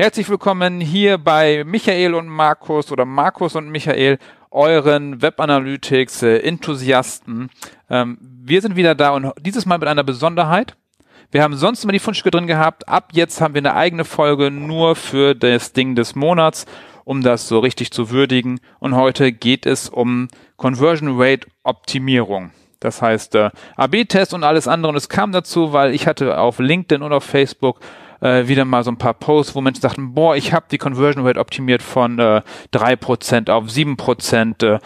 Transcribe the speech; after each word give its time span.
Herzlich 0.00 0.30
willkommen 0.30 0.80
hier 0.80 1.18
bei 1.18 1.62
Michael 1.62 2.14
und 2.14 2.26
Markus 2.26 2.90
oder 2.90 3.04
Markus 3.04 3.54
und 3.54 3.68
Michael, 3.68 4.16
euren 4.50 5.20
Web 5.20 5.38
Analytics 5.38 6.22
Enthusiasten. 6.22 7.50
Ähm, 7.90 8.16
wir 8.18 8.62
sind 8.62 8.76
wieder 8.76 8.94
da 8.94 9.10
und 9.10 9.30
dieses 9.42 9.66
Mal 9.66 9.76
mit 9.76 9.88
einer 9.88 10.02
Besonderheit. 10.02 10.74
Wir 11.30 11.42
haben 11.42 11.54
sonst 11.54 11.84
immer 11.84 11.92
die 11.92 11.98
Fundstücke 11.98 12.30
drin 12.30 12.46
gehabt. 12.46 12.88
Ab 12.88 13.10
jetzt 13.12 13.42
haben 13.42 13.52
wir 13.52 13.58
eine 13.58 13.74
eigene 13.74 14.06
Folge 14.06 14.50
nur 14.50 14.96
für 14.96 15.34
das 15.34 15.74
Ding 15.74 15.94
des 15.94 16.14
Monats, 16.14 16.64
um 17.04 17.22
das 17.22 17.46
so 17.46 17.58
richtig 17.58 17.90
zu 17.90 18.08
würdigen. 18.08 18.58
Und 18.78 18.94
heute 18.94 19.32
geht 19.32 19.66
es 19.66 19.90
um 19.90 20.28
Conversion 20.56 21.20
Rate 21.20 21.46
Optimierung. 21.62 22.52
Das 22.80 23.02
heißt 23.02 23.34
äh, 23.34 23.50
AB-Test 23.76 24.32
und 24.32 24.44
alles 24.44 24.66
andere. 24.66 24.92
Und 24.92 24.96
es 24.96 25.10
kam 25.10 25.30
dazu, 25.30 25.74
weil 25.74 25.94
ich 25.94 26.06
hatte 26.06 26.38
auf 26.38 26.58
LinkedIn 26.58 27.02
und 27.02 27.12
auf 27.12 27.24
Facebook 27.24 27.80
äh, 28.20 28.48
wieder 28.48 28.64
mal 28.64 28.84
so 28.84 28.90
ein 28.90 28.96
paar 28.96 29.14
Posts, 29.14 29.54
wo 29.54 29.60
Menschen 29.60 29.80
sagten, 29.80 30.14
boah, 30.14 30.36
ich 30.36 30.52
habe 30.52 30.66
die 30.70 30.78
Conversion 30.78 31.26
Rate 31.26 31.40
optimiert 31.40 31.82
von 31.82 32.18
äh, 32.18 32.42
3% 32.72 33.50
auf 33.50 33.66
7%. 33.66 34.64
Äh, 34.64 34.78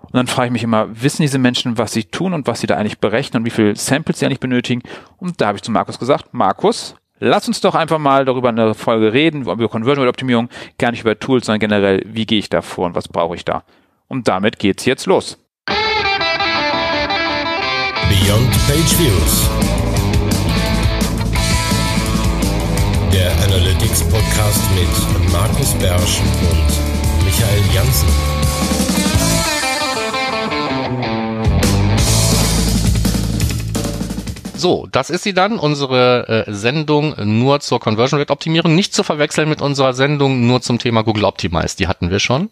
und 0.00 0.14
dann 0.14 0.26
frage 0.26 0.46
ich 0.46 0.52
mich 0.52 0.62
immer, 0.62 0.88
wissen 0.90 1.22
diese 1.22 1.38
Menschen, 1.38 1.76
was 1.76 1.92
sie 1.92 2.04
tun 2.04 2.32
und 2.32 2.46
was 2.46 2.60
sie 2.60 2.66
da 2.66 2.76
eigentlich 2.76 2.98
berechnen 2.98 3.42
und 3.42 3.46
wie 3.46 3.50
viel 3.50 3.76
Samples 3.76 4.18
sie 4.18 4.26
eigentlich 4.26 4.40
benötigen? 4.40 4.82
Und 5.18 5.40
da 5.40 5.48
habe 5.48 5.56
ich 5.56 5.62
zu 5.62 5.70
Markus 5.70 5.98
gesagt, 5.98 6.32
Markus, 6.32 6.94
lass 7.18 7.46
uns 7.46 7.60
doch 7.60 7.74
einfach 7.74 7.98
mal 7.98 8.24
darüber 8.24 8.48
eine 8.48 8.74
Folge 8.74 9.12
reden, 9.12 9.42
über 9.42 9.68
Conversion 9.68 10.04
Rate 10.04 10.08
Optimierung, 10.08 10.48
gar 10.78 10.92
nicht 10.92 11.02
über 11.02 11.18
Tools, 11.18 11.46
sondern 11.46 11.60
generell, 11.60 12.02
wie 12.06 12.24
gehe 12.24 12.38
ich 12.38 12.48
da 12.48 12.62
vor 12.62 12.86
und 12.86 12.94
was 12.94 13.08
brauche 13.08 13.34
ich 13.34 13.44
da? 13.44 13.64
Und 14.08 14.28
damit 14.28 14.58
geht's 14.58 14.86
jetzt 14.86 15.04
los. 15.06 15.38
Beyond 18.08 18.50
Page 18.66 18.98
Views. 18.98 19.87
Der 23.12 23.32
Analytics 23.44 24.02
Podcast 24.04 24.62
mit 24.74 25.32
Markus 25.32 25.74
Bersch 25.74 26.20
und 26.20 27.24
Michael 27.24 27.62
Janssen. 27.74 28.08
So, 34.54 34.86
das 34.90 35.10
ist 35.10 35.22
sie 35.22 35.32
dann, 35.32 35.58
unsere 35.58 36.46
äh, 36.46 36.52
Sendung 36.52 37.14
nur 37.24 37.60
zur 37.60 37.80
Conversion 37.80 38.18
Rate 38.20 38.32
Optimierung. 38.32 38.74
Nicht 38.74 38.92
zu 38.92 39.02
verwechseln 39.02 39.48
mit 39.48 39.62
unserer 39.62 39.94
Sendung 39.94 40.46
nur 40.46 40.60
zum 40.60 40.78
Thema 40.78 41.02
Google 41.02 41.24
Optimize. 41.24 41.76
Die 41.76 41.88
hatten 41.88 42.10
wir 42.10 42.18
schon. 42.18 42.50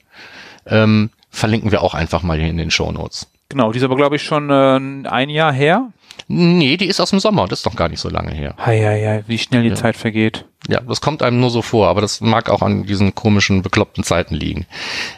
Ähm, 0.67 1.11
verlinken 1.31 1.71
wir 1.71 1.83
auch 1.83 1.95
einfach 1.95 2.23
mal 2.23 2.39
hier 2.39 2.49
in 2.49 2.57
den 2.57 2.71
Show 2.71 2.91
Notes. 2.93 3.29
Genau, 3.49 3.73
die 3.73 3.79
ist 3.79 3.85
aber, 3.85 3.97
glaube 3.97 4.17
ich, 4.17 4.23
schon 4.23 4.51
äh, 4.51 5.09
ein 5.09 5.31
Jahr 5.31 5.53
her. 5.53 5.93
Nee, 6.29 6.77
die 6.77 6.87
ist 6.87 7.01
aus 7.01 7.11
dem 7.11 7.21
Sommer. 7.21 7.47
Das 7.47 7.61
ist 7.61 7.67
doch 7.67 7.77
gar 7.77 7.89
nicht 7.89 8.01
so 8.01 8.09
lange 8.09 8.33
her. 8.33 8.55
Hei, 8.59 8.79
hei, 8.81 9.05
hei, 9.07 9.25
wie 9.27 9.39
schnell 9.39 9.63
die 9.63 9.69
Ja. 9.71 9.75
Zeit 9.75 9.97
vergeht. 9.97 10.45
Ja, 10.69 10.81
das 10.81 11.01
kommt 11.01 11.23
einem 11.23 11.39
nur 11.39 11.51
so 11.51 11.63
vor, 11.63 11.89
aber 11.89 12.01
das 12.01 12.21
mag 12.21 12.51
auch 12.51 12.63
an 12.63 12.85
diesen 12.85 13.15
komischen, 13.15 13.63
bekloppten 13.63 14.03
Zeiten 14.03 14.35
liegen. 14.35 14.67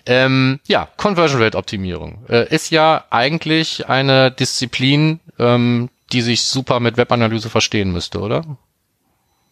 Ähm, 0.04 0.60
ja, 0.66 0.88
Conversion 0.98 1.42
Rate 1.42 1.56
Optimierung 1.56 2.18
äh, 2.28 2.46
ist 2.54 2.70
ja 2.70 3.04
eigentlich 3.10 3.88
eine 3.88 4.30
Disziplin, 4.30 5.20
ähm, 5.38 5.88
die 6.12 6.20
sich 6.20 6.42
super 6.42 6.80
mit 6.80 6.96
Webanalyse 6.98 7.48
verstehen 7.48 7.92
müsste, 7.92 8.20
oder? 8.20 8.44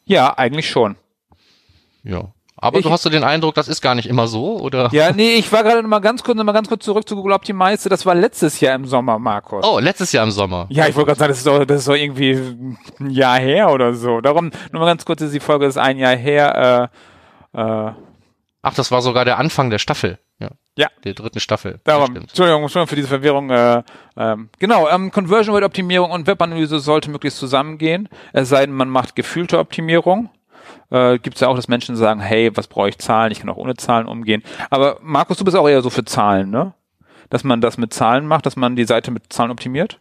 Ja, 0.04 0.36
eigentlich 0.36 0.68
schon. 0.70 0.96
Ja. 2.04 2.32
Aber 2.58 2.78
Ich- 2.78 2.84
du 2.84 2.90
hast 2.90 3.02
so 3.02 3.10
den 3.10 3.22
Eindruck, 3.24 3.54
das 3.54 3.68
ist 3.68 3.82
gar 3.82 3.94
nicht 3.94 4.08
immer 4.08 4.26
so, 4.28 4.58
oder? 4.58 4.88
Ja, 4.92 5.12
nee, 5.12 5.34
ich 5.34 5.52
war 5.52 5.62
gerade 5.62 5.82
noch 5.82 5.88
mal 5.90 5.98
ganz 5.98 6.22
kurz, 6.24 6.36
noch 6.38 6.44
mal 6.44 6.52
ganz 6.52 6.68
kurz 6.68 6.84
zurück 6.84 7.06
zu 7.06 7.14
Google 7.14 7.34
Optimize. 7.34 7.88
Das 7.88 8.06
war 8.06 8.14
letztes 8.14 8.60
Jahr 8.60 8.74
im 8.74 8.86
Sommer, 8.86 9.18
Markus. 9.18 9.64
Oh, 9.66 9.78
letztes 9.78 10.12
Jahr 10.12 10.24
im 10.24 10.30
Sommer. 10.30 10.66
Ja, 10.70 10.86
ich 10.88 10.94
wollte 10.96 11.08
gerade 11.08 11.18
sagen, 11.18 11.30
das 11.30 11.38
ist, 11.38 11.46
doch, 11.46 11.64
das 11.66 11.80
ist 11.80 11.88
doch 11.88 11.94
irgendwie 11.94 12.32
ein 13.00 13.10
Jahr 13.10 13.38
her 13.38 13.70
oder 13.70 13.92
so. 13.94 14.20
Darum, 14.22 14.50
nur 14.72 14.80
mal 14.80 14.86
ganz 14.86 15.04
kurz, 15.04 15.20
die 15.30 15.40
Folge 15.40 15.66
ist 15.66 15.76
ein 15.76 15.98
Jahr 15.98 16.16
her. 16.16 16.90
Äh, 17.54 17.60
äh, 17.60 17.92
Ach, 18.62 18.74
das 18.74 18.90
war 18.90 19.02
sogar 19.02 19.24
der 19.24 19.38
Anfang 19.38 19.70
der 19.70 19.78
Staffel. 19.78 20.18
Ja. 20.38 20.48
Ja. 20.76 20.88
Der 21.04 21.14
dritten 21.14 21.40
Staffel. 21.40 21.80
darum. 21.84 22.16
Entschuldigung, 22.16 22.62
Entschuldigung 22.62 22.88
für 22.88 22.96
diese 22.96 23.08
Verwirrung. 23.08 23.50
Äh, 23.50 23.82
ähm, 24.16 24.48
genau, 24.58 24.88
ähm, 24.88 25.10
Conversion 25.10 25.54
Rate 25.54 25.66
Optimierung 25.66 26.10
und 26.10 26.26
Webanalyse 26.26 26.78
sollte 26.80 27.10
möglichst 27.10 27.38
zusammengehen. 27.38 28.08
Es 28.32 28.48
sei 28.48 28.66
denn, 28.66 28.74
man 28.74 28.88
macht 28.90 29.14
gefühlte 29.14 29.58
Optimierung. 29.58 30.30
Äh, 30.90 31.18
Gibt 31.18 31.36
es 31.36 31.40
ja 31.40 31.48
auch, 31.48 31.56
dass 31.56 31.68
Menschen 31.68 31.96
sagen, 31.96 32.20
hey, 32.20 32.56
was 32.56 32.68
brauche 32.68 32.88
ich 32.88 32.98
Zahlen? 32.98 33.32
Ich 33.32 33.40
kann 33.40 33.50
auch 33.50 33.56
ohne 33.56 33.74
Zahlen 33.74 34.06
umgehen. 34.06 34.42
Aber 34.70 34.98
Markus, 35.02 35.38
du 35.38 35.44
bist 35.44 35.56
auch 35.56 35.68
eher 35.68 35.82
so 35.82 35.90
für 35.90 36.04
Zahlen, 36.04 36.50
ne? 36.50 36.74
Dass 37.30 37.42
man 37.42 37.60
das 37.60 37.76
mit 37.76 37.92
Zahlen 37.92 38.26
macht, 38.26 38.46
dass 38.46 38.56
man 38.56 38.76
die 38.76 38.84
Seite 38.84 39.10
mit 39.10 39.32
Zahlen 39.32 39.50
optimiert? 39.50 39.98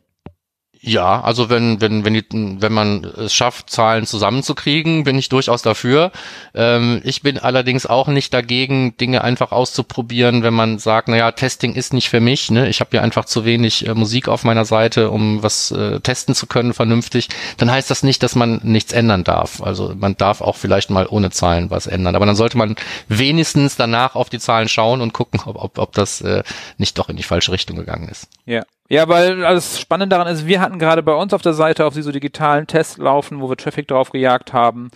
Ja, 0.88 1.22
also 1.22 1.50
wenn, 1.50 1.82
wenn, 1.82 2.06
wenn, 2.06 2.14
die, 2.14 2.24
wenn 2.32 2.72
man 2.72 3.04
es 3.06 3.34
schafft, 3.34 3.72
Zahlen 3.72 4.06
zusammenzukriegen, 4.06 5.04
bin 5.04 5.18
ich 5.18 5.30
durchaus 5.30 5.64
dafür. 5.64 6.12
Ähm, 6.54 7.02
ich 7.04 7.24
bin 7.24 7.40
allerdings 7.40 7.88
auch 7.88 8.08
nicht 8.08 8.32
dagegen, 8.36 8.96
Dinge 8.96 9.24
einfach 9.24 9.52
auszuprobieren, 9.52 10.44
wenn 10.44 10.54
man 10.54 10.78
sagt, 10.78 11.08
naja, 11.08 11.32
Testing 11.32 11.74
ist 11.74 11.92
nicht 11.92 12.10
für 12.10 12.20
mich. 12.20 12.52
Ne? 12.52 12.70
Ich 12.70 12.82
habe 12.82 12.96
ja 12.96 13.02
einfach 13.02 13.26
zu 13.26 13.46
wenig 13.46 13.88
äh, 13.88 13.96
Musik 13.96 14.28
auf 14.28 14.44
meiner 14.44 14.64
Seite, 14.64 15.10
um 15.10 15.42
was 15.42 15.72
äh, 15.72 16.02
testen 16.02 16.36
zu 16.36 16.46
können 16.46 16.76
vernünftig. 16.76 17.30
Dann 17.58 17.72
heißt 17.72 17.90
das 17.90 18.04
nicht, 18.04 18.22
dass 18.22 18.36
man 18.36 18.62
nichts 18.62 18.94
ändern 18.94 19.24
darf. 19.24 19.64
Also 19.64 19.96
man 19.98 20.16
darf 20.18 20.42
auch 20.42 20.56
vielleicht 20.56 20.92
mal 20.92 21.08
ohne 21.10 21.32
Zahlen 21.32 21.72
was 21.72 21.88
ändern. 21.88 22.16
Aber 22.16 22.28
dann 22.28 22.36
sollte 22.36 22.60
man 22.60 22.76
wenigstens 23.08 23.76
danach 23.76 24.14
auf 24.14 24.30
die 24.30 24.40
Zahlen 24.40 24.70
schauen 24.70 25.02
und 25.02 25.14
gucken, 25.14 25.40
ob, 25.46 25.56
ob, 25.56 25.80
ob 25.80 25.94
das 25.94 26.22
äh, 26.22 26.44
nicht 26.78 27.00
doch 27.00 27.10
in 27.10 27.18
die 27.18 27.24
falsche 27.24 27.52
Richtung 27.52 27.76
gegangen 27.76 28.08
ist. 28.08 28.28
Ja. 28.46 28.62
Ja, 28.88 29.08
weil 29.08 29.44
alles 29.44 29.80
Spannende 29.80 30.16
daran 30.16 30.32
ist, 30.32 30.46
wir 30.46 30.62
hatten 30.62 30.78
gerade 30.78 31.02
bei 31.02 31.14
uns 31.14 31.34
auf 31.34 31.42
der 31.42 31.54
Seite 31.54 31.86
auf 31.86 31.94
die 31.96 32.04
so 32.04 32.12
digitalen 32.12 32.68
Tests 32.68 32.98
laufen, 32.98 33.42
wo 33.42 33.50
wir 33.50 33.58
Traffic 33.58 33.88
drauf 33.88 34.12
gejagt 34.12 34.54
haben. 34.54 34.92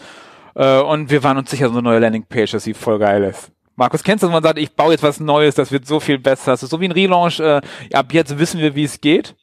Äh, 0.56 0.80
und 0.82 1.10
wir 1.10 1.24
waren 1.24 1.38
uns 1.38 1.50
sicher, 1.50 1.68
so 1.68 1.74
eine 1.74 1.82
neue 1.82 2.00
Landingpage, 2.00 2.52
dass 2.52 2.64
sie 2.64 2.74
voll 2.76 3.00
geil 3.00 3.24
ist. 3.24 3.52
Markus, 3.76 4.04
kennst 4.04 4.22
du, 4.24 4.28
das, 4.28 4.32
wenn 4.32 4.42
man 4.42 4.44
sagt, 4.44 4.60
ich 4.60 4.76
baue 4.76 4.92
jetzt 4.92 5.04
was 5.04 5.20
Neues, 5.20 5.56
das 5.56 5.72
wird 5.72 5.88
so 5.88 6.00
viel 6.00 6.20
besser. 6.20 6.52
Das 6.52 6.62
ist 6.64 6.70
so 6.70 6.80
wie 6.82 6.86
ein 6.86 6.92
Relaunch, 6.92 7.40
äh, 7.40 7.62
ab 7.94 8.14
jetzt 8.14 8.38
wissen 8.38 8.60
wir, 8.60 8.76
wie 8.76 8.84
es 8.84 9.00
geht. 9.02 9.36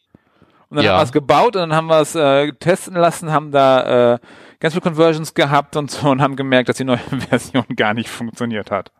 Und 0.68 0.76
dann 0.76 0.84
Ja. 0.84 0.92
haben 0.92 0.98
wir 1.00 1.04
es 1.04 1.12
gebaut 1.12 1.56
und 1.56 1.62
dann 1.62 1.74
haben 1.74 1.86
wir 1.86 2.00
es 2.00 2.14
äh, 2.14 2.52
testen 2.52 2.94
lassen, 2.94 3.32
haben 3.32 3.50
da 3.50 4.14
äh, 4.14 4.18
ganz 4.60 4.74
viele 4.74 4.82
Conversions 4.82 5.32
gehabt 5.34 5.74
und 5.76 5.90
so 5.90 6.08
und 6.08 6.20
haben 6.20 6.36
gemerkt, 6.36 6.68
dass 6.68 6.76
die 6.76 6.84
neue 6.84 6.98
Version 7.30 7.64
gar 7.76 7.94
nicht 7.94 8.08
funktioniert 8.10 8.70
hat. 8.70 8.92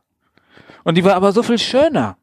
Und 0.84 0.96
die 0.96 1.04
war 1.04 1.14
aber 1.14 1.32
so 1.32 1.42
viel 1.42 1.58
schöner. 1.58 2.16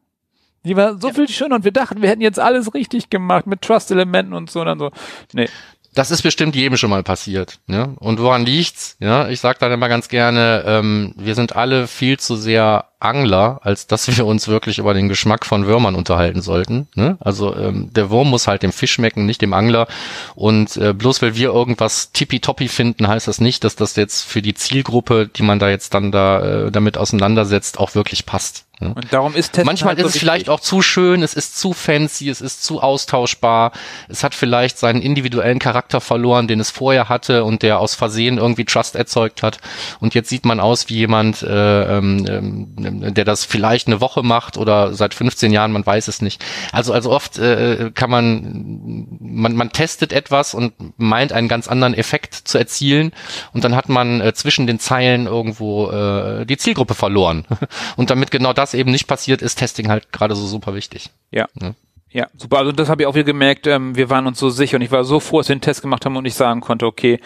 Die 0.64 0.76
war 0.76 0.98
so 1.00 1.12
viel 1.12 1.28
schöner 1.28 1.56
und 1.56 1.64
wir 1.64 1.72
dachten, 1.72 2.00
wir 2.02 2.08
hätten 2.08 2.22
jetzt 2.22 2.40
alles 2.40 2.72
richtig 2.74 3.10
gemacht 3.10 3.46
mit 3.46 3.62
Trust-Elementen 3.62 4.32
und 4.32 4.50
so 4.50 4.60
und 4.60 4.66
dann 4.66 4.78
so. 4.78 4.90
Nee. 5.32 5.48
Das 5.94 6.10
ist 6.10 6.22
bestimmt 6.22 6.56
jedem 6.56 6.76
schon 6.76 6.90
mal 6.90 7.04
passiert. 7.04 7.60
Ne? 7.66 7.94
Und 8.00 8.18
woran 8.20 8.44
liegt's? 8.44 8.96
Ja, 8.98 9.28
ich 9.28 9.40
sage 9.40 9.58
dann 9.60 9.70
immer 9.70 9.88
ganz 9.88 10.08
gerne, 10.08 10.64
ähm, 10.66 11.14
wir 11.16 11.36
sind 11.36 11.54
alle 11.54 11.86
viel 11.86 12.18
zu 12.18 12.34
sehr 12.34 12.88
Angler, 13.04 13.60
als 13.62 13.86
dass 13.86 14.08
wir 14.08 14.26
uns 14.26 14.48
wirklich 14.48 14.78
über 14.78 14.94
den 14.94 15.08
Geschmack 15.08 15.44
von 15.46 15.66
Würmern 15.66 15.94
unterhalten 15.94 16.40
sollten. 16.40 16.88
Ne? 16.94 17.16
Also 17.20 17.54
ähm, 17.54 17.90
der 17.92 18.10
Wurm 18.10 18.30
muss 18.30 18.46
halt 18.46 18.62
dem 18.62 18.72
Fisch 18.72 18.92
schmecken, 18.92 19.26
nicht 19.26 19.42
dem 19.42 19.52
Angler. 19.52 19.86
Und 20.34 20.76
äh, 20.76 20.92
bloß 20.92 21.22
weil 21.22 21.36
wir 21.36 21.48
irgendwas 21.48 22.12
tippitoppi 22.12 22.68
finden, 22.68 23.06
heißt 23.06 23.28
das 23.28 23.40
nicht, 23.40 23.64
dass 23.64 23.76
das 23.76 23.96
jetzt 23.96 24.22
für 24.22 24.42
die 24.42 24.54
Zielgruppe, 24.54 25.28
die 25.28 25.42
man 25.42 25.58
da 25.58 25.68
jetzt 25.68 25.94
dann 25.94 26.12
da 26.12 26.66
äh, 26.66 26.70
damit 26.70 26.96
auseinandersetzt, 26.98 27.78
auch 27.78 27.94
wirklich 27.94 28.26
passt. 28.26 28.64
Ne? 28.80 28.92
Und 28.94 29.12
darum 29.12 29.34
ist 29.34 29.52
Testen 29.52 29.66
Manchmal 29.66 29.90
halt 29.90 29.98
ist 29.98 30.02
so 30.02 30.08
es 30.08 30.14
wichtig. 30.14 30.28
vielleicht 30.28 30.48
auch 30.48 30.60
zu 30.60 30.82
schön, 30.82 31.22
es 31.22 31.34
ist 31.34 31.58
zu 31.58 31.72
fancy, 31.72 32.28
es 32.28 32.40
ist 32.40 32.64
zu 32.64 32.80
austauschbar, 32.80 33.72
es 34.08 34.24
hat 34.24 34.34
vielleicht 34.34 34.78
seinen 34.78 35.00
individuellen 35.00 35.58
Charakter 35.58 36.00
verloren, 36.00 36.48
den 36.48 36.60
es 36.60 36.70
vorher 36.70 37.08
hatte 37.08 37.44
und 37.44 37.62
der 37.62 37.78
aus 37.78 37.94
Versehen 37.94 38.38
irgendwie 38.38 38.64
Trust 38.64 38.96
erzeugt 38.96 39.42
hat. 39.42 39.58
Und 40.00 40.14
jetzt 40.14 40.28
sieht 40.28 40.44
man 40.44 40.60
aus 40.60 40.88
wie 40.88 40.94
jemand, 40.94 41.42
äh, 41.42 41.98
ähm, 41.98 42.26
ähm, 42.28 42.93
der 43.00 43.24
das 43.24 43.44
vielleicht 43.44 43.86
eine 43.86 44.00
Woche 44.00 44.22
macht 44.22 44.56
oder 44.56 44.94
seit 44.94 45.14
15 45.14 45.52
Jahren, 45.52 45.72
man 45.72 45.84
weiß 45.84 46.08
es 46.08 46.22
nicht. 46.22 46.44
Also 46.72 46.92
also 46.92 47.10
oft 47.10 47.38
äh, 47.38 47.90
kann 47.94 48.10
man, 48.10 49.06
man 49.20 49.56
man 49.56 49.70
testet 49.70 50.12
etwas 50.12 50.54
und 50.54 50.72
meint 50.96 51.32
einen 51.32 51.48
ganz 51.48 51.68
anderen 51.68 51.94
Effekt 51.94 52.34
zu 52.34 52.58
erzielen 52.58 53.12
und 53.52 53.64
dann 53.64 53.76
hat 53.76 53.88
man 53.88 54.20
äh, 54.20 54.32
zwischen 54.34 54.66
den 54.66 54.78
Zeilen 54.78 55.26
irgendwo 55.26 55.90
äh, 55.90 56.46
die 56.46 56.56
Zielgruppe 56.56 56.94
verloren. 56.94 57.44
Und 57.96 58.10
damit 58.10 58.30
genau 58.30 58.52
das 58.52 58.74
eben 58.74 58.90
nicht 58.90 59.06
passiert, 59.06 59.42
ist 59.42 59.56
Testing 59.56 59.88
halt 59.88 60.12
gerade 60.12 60.34
so 60.34 60.46
super 60.46 60.74
wichtig. 60.74 61.10
Ja. 61.30 61.48
Ja. 61.60 61.74
Ja, 62.14 62.28
super. 62.36 62.58
Also 62.58 62.70
das 62.70 62.88
habe 62.88 63.02
ich 63.02 63.08
auch 63.08 63.16
wieder 63.16 63.24
gemerkt. 63.24 63.66
Ähm, 63.66 63.96
wir 63.96 64.08
waren 64.08 64.28
uns 64.28 64.38
so 64.38 64.48
sicher 64.48 64.76
und 64.76 64.82
ich 64.82 64.92
war 64.92 65.02
so 65.02 65.18
froh, 65.18 65.40
dass 65.40 65.48
wir 65.48 65.56
den 65.56 65.60
Test 65.60 65.82
gemacht 65.82 66.06
haben 66.06 66.16
und 66.16 66.24
ich 66.26 66.34
sagen 66.34 66.60
konnte, 66.60 66.86
okay, 66.86 67.18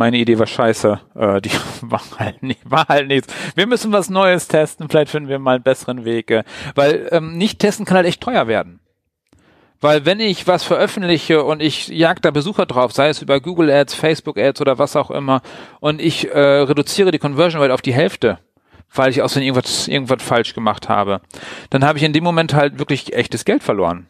meine 0.00 0.16
Idee 0.16 0.38
war 0.38 0.46
scheiße. 0.46 0.98
Äh, 1.14 1.40
die 1.42 1.50
war 1.82 2.00
halt 2.18 2.42
nicht, 2.42 2.60
war 2.64 2.88
halt 2.88 3.06
nichts. 3.06 3.32
Wir 3.54 3.66
müssen 3.66 3.92
was 3.92 4.08
Neues 4.08 4.48
testen. 4.48 4.88
Vielleicht 4.88 5.10
finden 5.10 5.28
wir 5.28 5.38
mal 5.38 5.56
einen 5.56 5.62
besseren 5.62 6.04
Weg. 6.06 6.30
äh, 6.30 6.42
Weil 6.74 7.08
ähm, 7.12 7.36
nicht 7.36 7.58
testen 7.58 7.84
kann 7.84 7.98
halt 7.98 8.06
echt 8.06 8.22
teuer 8.22 8.48
werden. 8.48 8.80
Weil 9.82 10.06
wenn 10.06 10.20
ich 10.20 10.46
was 10.46 10.64
veröffentliche 10.64 11.44
und 11.44 11.60
ich 11.60 11.88
jag 11.88 12.20
da 12.22 12.30
Besucher 12.30 12.64
drauf, 12.64 12.92
sei 12.92 13.08
es 13.08 13.22
über 13.22 13.40
Google 13.40 13.70
Ads, 13.70 13.94
Facebook 13.94 14.38
Ads 14.38 14.62
oder 14.62 14.78
was 14.78 14.96
auch 14.96 15.10
immer, 15.10 15.42
und 15.80 16.00
ich 16.00 16.30
äh, 16.30 16.38
reduziere 16.38 17.10
die 17.10 17.18
Conversion 17.18 17.60
Rate 17.60 17.72
auf 17.72 17.82
die 17.82 17.94
Hälfte, 17.94 18.38
weil 18.94 19.10
ich 19.10 19.16
Versehen 19.16 19.42
irgendwas, 19.42 19.86
irgendwas 19.86 20.22
falsch 20.22 20.54
gemacht 20.54 20.88
habe, 20.88 21.20
dann 21.68 21.84
habe 21.84 21.98
ich 21.98 22.04
in 22.04 22.12
dem 22.12 22.24
Moment 22.24 22.52
halt 22.54 22.78
wirklich 22.78 23.14
echtes 23.14 23.44
Geld 23.44 23.62
verloren. 23.62 24.06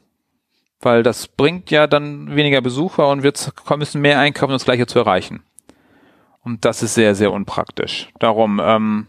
Weil 0.81 1.03
das 1.03 1.29
bringt 1.29 1.71
ja 1.71 1.87
dann 1.87 2.35
weniger 2.35 2.61
Besucher 2.61 3.09
und 3.09 3.23
wir 3.23 3.33
müssen 3.77 4.01
mehr 4.01 4.19
einkaufen, 4.19 4.53
um 4.53 4.57
das 4.57 4.65
Gleiche 4.65 4.87
zu 4.87 4.99
erreichen. 4.99 5.45
Und 6.43 6.65
das 6.65 6.83
ist 6.83 6.95
sehr, 6.95 7.15
sehr 7.15 7.33
unpraktisch. 7.33 8.09
Darum, 8.19 8.61
ähm, 8.63 9.07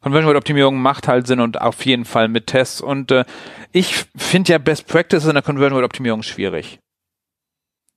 Conversion 0.00 0.28
Rate 0.28 0.38
Optimierung 0.38 0.80
macht 0.80 1.08
halt 1.08 1.26
Sinn 1.26 1.40
und 1.40 1.60
auf 1.60 1.84
jeden 1.86 2.04
Fall 2.04 2.28
mit 2.28 2.46
Tests. 2.46 2.80
Und 2.80 3.10
äh, 3.10 3.24
ich 3.72 4.04
finde 4.16 4.52
ja 4.52 4.58
Best 4.58 4.86
Practices 4.86 5.28
in 5.28 5.34
der 5.34 5.42
Conversion 5.42 5.74
Rate 5.74 5.84
Optimierung 5.84 6.22
schwierig. 6.22 6.78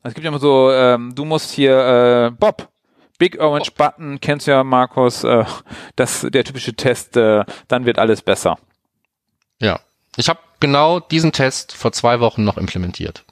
Es 0.03 0.13
gibt 0.13 0.23
ja 0.23 0.29
immer 0.29 0.39
so, 0.39 0.71
ähm, 0.71 1.13
du 1.15 1.25
musst 1.25 1.51
hier, 1.51 2.29
äh, 2.29 2.31
Bob, 2.31 2.69
Big 3.17 3.39
Orange 3.39 3.71
Bob. 3.71 3.95
Button, 3.95 4.21
kennst 4.21 4.47
du 4.47 4.51
ja, 4.51 4.63
Markus, 4.63 5.23
äh, 5.23 5.43
das 5.95 6.21
der 6.21 6.43
typische 6.43 6.73
Test, 6.73 7.17
äh, 7.17 7.43
dann 7.67 7.85
wird 7.85 7.99
alles 7.99 8.21
besser. 8.21 8.57
Ja, 9.59 9.79
ich 10.15 10.29
habe 10.29 10.39
genau 10.59 10.99
diesen 10.99 11.31
Test 11.31 11.73
vor 11.75 11.91
zwei 11.91 12.19
Wochen 12.19 12.43
noch 12.43 12.57
implementiert. 12.57 13.25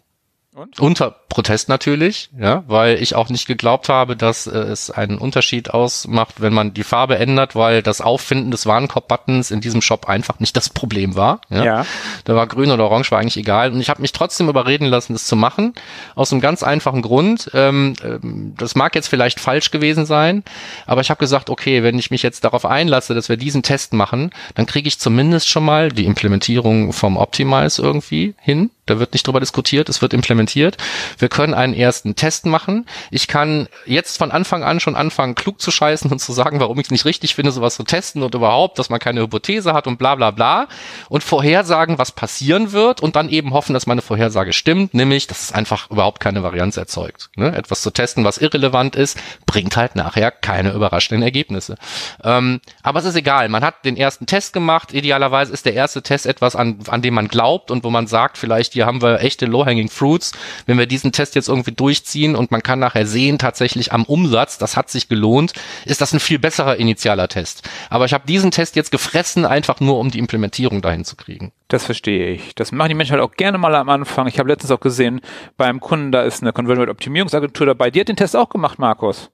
Und? 0.55 0.79
Unter 0.79 1.11
Protest 1.11 1.67
natürlich, 1.67 2.29
ja, 2.39 2.63
weil 2.67 3.01
ich 3.01 3.13
auch 3.13 3.27
nicht 3.27 3.45
geglaubt 3.45 3.89
habe, 3.89 4.15
dass 4.15 4.47
äh, 4.47 4.57
es 4.57 4.89
einen 4.89 5.17
Unterschied 5.17 5.71
ausmacht, 5.71 6.35
wenn 6.39 6.53
man 6.53 6.73
die 6.73 6.85
Farbe 6.85 7.17
ändert, 7.17 7.55
weil 7.55 7.81
das 7.81 7.99
Auffinden 7.99 8.51
des 8.51 8.65
Warenkorb-Buttons 8.65 9.51
in 9.51 9.59
diesem 9.59 9.81
Shop 9.81 10.07
einfach 10.07 10.39
nicht 10.39 10.55
das 10.55 10.69
Problem 10.69 11.15
war. 11.15 11.41
Ja. 11.49 11.63
ja. 11.65 11.85
Da 12.23 12.35
war 12.37 12.47
grün 12.47 12.71
oder 12.71 12.85
orange, 12.85 13.11
war 13.11 13.19
eigentlich 13.19 13.35
egal. 13.35 13.73
Und 13.73 13.81
ich 13.81 13.89
habe 13.89 14.01
mich 14.01 14.13
trotzdem 14.13 14.47
überreden 14.47 14.85
lassen, 14.85 15.11
das 15.11 15.25
zu 15.25 15.35
machen, 15.35 15.73
aus 16.15 16.31
einem 16.31 16.39
ganz 16.39 16.63
einfachen 16.63 17.01
Grund. 17.01 17.51
Ähm, 17.53 17.95
ähm, 18.01 18.53
das 18.57 18.75
mag 18.75 18.95
jetzt 18.95 19.09
vielleicht 19.09 19.41
falsch 19.41 19.71
gewesen 19.71 20.05
sein, 20.05 20.41
aber 20.85 21.01
ich 21.01 21.09
habe 21.09 21.19
gesagt, 21.19 21.49
okay, 21.49 21.83
wenn 21.83 21.99
ich 21.99 22.11
mich 22.11 22.23
jetzt 22.23 22.45
darauf 22.45 22.65
einlasse, 22.65 23.13
dass 23.13 23.27
wir 23.27 23.35
diesen 23.35 23.61
Test 23.61 23.91
machen, 23.91 24.31
dann 24.53 24.67
kriege 24.67 24.87
ich 24.87 24.99
zumindest 24.99 25.49
schon 25.49 25.65
mal 25.65 25.89
die 25.89 26.05
Implementierung 26.05 26.93
vom 26.93 27.17
Optimize 27.17 27.81
irgendwie 27.81 28.35
hin. 28.39 28.69
Da 28.85 28.99
wird 28.99 29.13
nicht 29.13 29.25
drüber 29.25 29.39
diskutiert, 29.39 29.89
es 29.89 30.01
wird 30.03 30.13
implementiert. 30.13 30.77
Wir 31.17 31.27
können 31.27 31.55
einen 31.55 31.73
ersten 31.73 32.15
Test 32.15 32.45
machen. 32.45 32.85
Ich 33.09 33.27
kann 33.27 33.67
jetzt 33.85 34.17
von 34.17 34.31
Anfang 34.31 34.63
an 34.63 34.79
schon 34.79 34.95
anfangen, 34.95 35.33
klug 35.33 35.59
zu 35.59 35.71
scheißen 35.71 36.11
und 36.11 36.19
zu 36.19 36.33
sagen, 36.33 36.59
warum 36.59 36.79
ich 36.79 36.87
es 36.87 36.91
nicht 36.91 37.05
richtig 37.05 37.33
finde, 37.33 37.51
sowas 37.51 37.75
zu 37.75 37.83
testen 37.83 38.21
und 38.21 38.35
überhaupt, 38.35 38.77
dass 38.77 38.91
man 38.91 38.99
keine 38.99 39.21
Hypothese 39.21 39.73
hat 39.73 39.87
und 39.87 39.97
bla 39.97 40.13
bla 40.13 40.29
bla. 40.29 40.67
Und 41.09 41.23
vorhersagen, 41.23 41.97
was 41.97 42.11
passieren 42.11 42.73
wird 42.73 43.01
und 43.01 43.15
dann 43.15 43.29
eben 43.29 43.53
hoffen, 43.53 43.73
dass 43.73 43.87
meine 43.87 44.03
Vorhersage 44.03 44.53
stimmt, 44.53 44.93
nämlich, 44.93 45.25
dass 45.25 45.41
es 45.41 45.51
einfach 45.51 45.89
überhaupt 45.89 46.19
keine 46.19 46.43
Varianz 46.43 46.77
erzeugt. 46.77 47.31
Ne? 47.35 47.55
Etwas 47.55 47.81
zu 47.81 47.89
testen, 47.89 48.23
was 48.23 48.37
irrelevant 48.37 48.95
ist, 48.95 49.17
bringt 49.47 49.75
halt 49.77 49.95
nachher 49.95 50.29
keine 50.29 50.73
überraschenden 50.73 51.23
Ergebnisse. 51.23 51.75
Ähm, 52.23 52.61
aber 52.83 52.99
es 52.99 53.05
ist 53.05 53.15
egal, 53.15 53.49
man 53.49 53.63
hat 53.63 53.83
den 53.83 53.97
ersten 53.97 54.27
Test 54.27 54.53
gemacht. 54.53 54.93
Idealerweise 54.93 55.51
ist 55.51 55.65
der 55.65 55.73
erste 55.73 56.03
Test 56.03 56.27
etwas, 56.27 56.55
an, 56.55 56.77
an 56.87 57.01
dem 57.01 57.15
man 57.15 57.27
glaubt 57.29 57.71
und 57.71 57.83
wo 57.83 57.89
man 57.89 58.05
sagt, 58.05 58.37
vielleicht 58.37 58.74
hier 58.75 58.85
haben 58.85 59.01
wir 59.01 59.21
echte 59.21 59.45
Low-Hanging 59.47 59.89
Fruits. 59.89 60.33
Wenn 60.67 60.77
wir 60.77 60.85
diesen 60.85 61.11
Test 61.11 61.33
jetzt 61.35 61.49
irgendwie 61.49 61.71
durchziehen 61.71 62.35
und 62.35 62.51
man 62.51 62.61
kann 62.61 62.79
nachher 62.79 63.07
sehen, 63.07 63.39
tatsächlich 63.39 63.91
am 63.91 64.03
Umsatz, 64.03 64.57
das 64.57 64.77
hat 64.77 64.89
sich 64.89 65.09
gelohnt, 65.09 65.53
ist 65.85 66.01
das 66.01 66.13
ein 66.13 66.19
viel 66.19 66.39
besserer 66.39 66.77
initialer 66.77 67.27
Test. 67.27 67.67
Aber 67.89 68.05
ich 68.05 68.13
habe 68.13 68.27
diesen 68.27 68.51
Test 68.51 68.75
jetzt 68.75 68.91
gefressen, 68.91 69.45
einfach 69.45 69.79
nur 69.79 69.97
um 69.97 70.11
die 70.11 70.19
Implementierung 70.19 70.81
dahin 70.81 71.05
zu 71.05 71.15
kriegen. 71.15 71.51
Das 71.67 71.85
verstehe 71.85 72.31
ich. 72.31 72.53
Das 72.53 72.71
machen 72.71 72.89
die 72.89 72.95
Menschen 72.95 73.13
halt 73.13 73.23
auch 73.23 73.35
gerne 73.35 73.57
mal 73.57 73.73
am 73.73 73.89
Anfang. 73.89 74.27
Ich 74.27 74.37
habe 74.37 74.49
letztens 74.49 74.71
auch 74.71 74.79
gesehen, 74.79 75.21
beim 75.57 75.79
Kunden, 75.79 76.11
da 76.11 76.21
ist 76.21 76.43
eine 76.43 76.53
Conversion 76.53 76.89
Optimierungsagentur 76.89 77.65
dabei. 77.65 77.89
Die 77.89 77.99
hat 77.99 78.09
den 78.09 78.17
Test 78.17 78.35
auch 78.35 78.49
gemacht, 78.49 78.77
Markus. 78.77 79.31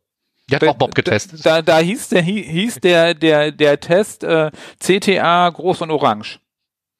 Die 0.50 0.56
hat 0.56 0.64
auch 0.64 0.76
Bob 0.76 0.96
getestet. 0.96 1.46
Da, 1.46 1.62
da, 1.62 1.62
da 1.62 1.78
hieß 1.80 2.10
der 2.10 2.22
hieß 2.22 2.82
der 2.82 3.14
der 3.14 3.52
der 3.52 3.80
Test 3.80 4.24
äh, 4.24 4.52
CTA 4.80 5.50
groß 5.50 5.82
und 5.82 5.92
orange. 5.92 6.40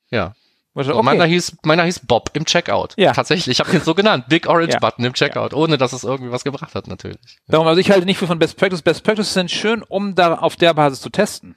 Ja. 0.10 0.34
Okay. 0.74 1.04
Meiner 1.04 1.26
hieß, 1.26 1.58
meiner 1.64 1.84
hieß 1.84 2.00
Bob 2.08 2.30
im 2.34 2.46
Checkout. 2.46 2.94
Ja. 2.98 3.12
Tatsächlich. 3.12 3.60
Ich 3.60 3.60
habe 3.60 3.76
ihn 3.76 3.82
so 3.82 3.94
genannt. 3.94 4.26
Big 4.30 4.48
Orange 4.48 4.74
ja. 4.74 4.80
Button 4.80 5.04
im 5.04 5.14
Checkout, 5.14 5.52
ja. 5.52 5.58
ohne 5.58 5.78
dass 5.78 5.92
es 5.92 6.04
irgendwie 6.04 6.32
was 6.32 6.46
gebracht 6.46 6.76
hat, 6.76 6.88
natürlich. 6.88 7.20
Darum, 7.48 7.68
also 7.68 7.82
ich 7.82 7.92
halte 7.92 8.06
nicht 8.06 8.18
viel 8.18 8.28
von 8.28 8.40
Best 8.40 8.58
Practice. 8.58 8.82
Best 8.82 9.04
Practices 9.04 9.34
sind 9.34 9.52
schön, 9.52 9.84
um 9.84 10.16
da 10.16 10.36
auf 10.36 10.56
der 10.56 10.74
Basis 10.74 11.02
zu 11.02 11.10
testen. 11.10 11.56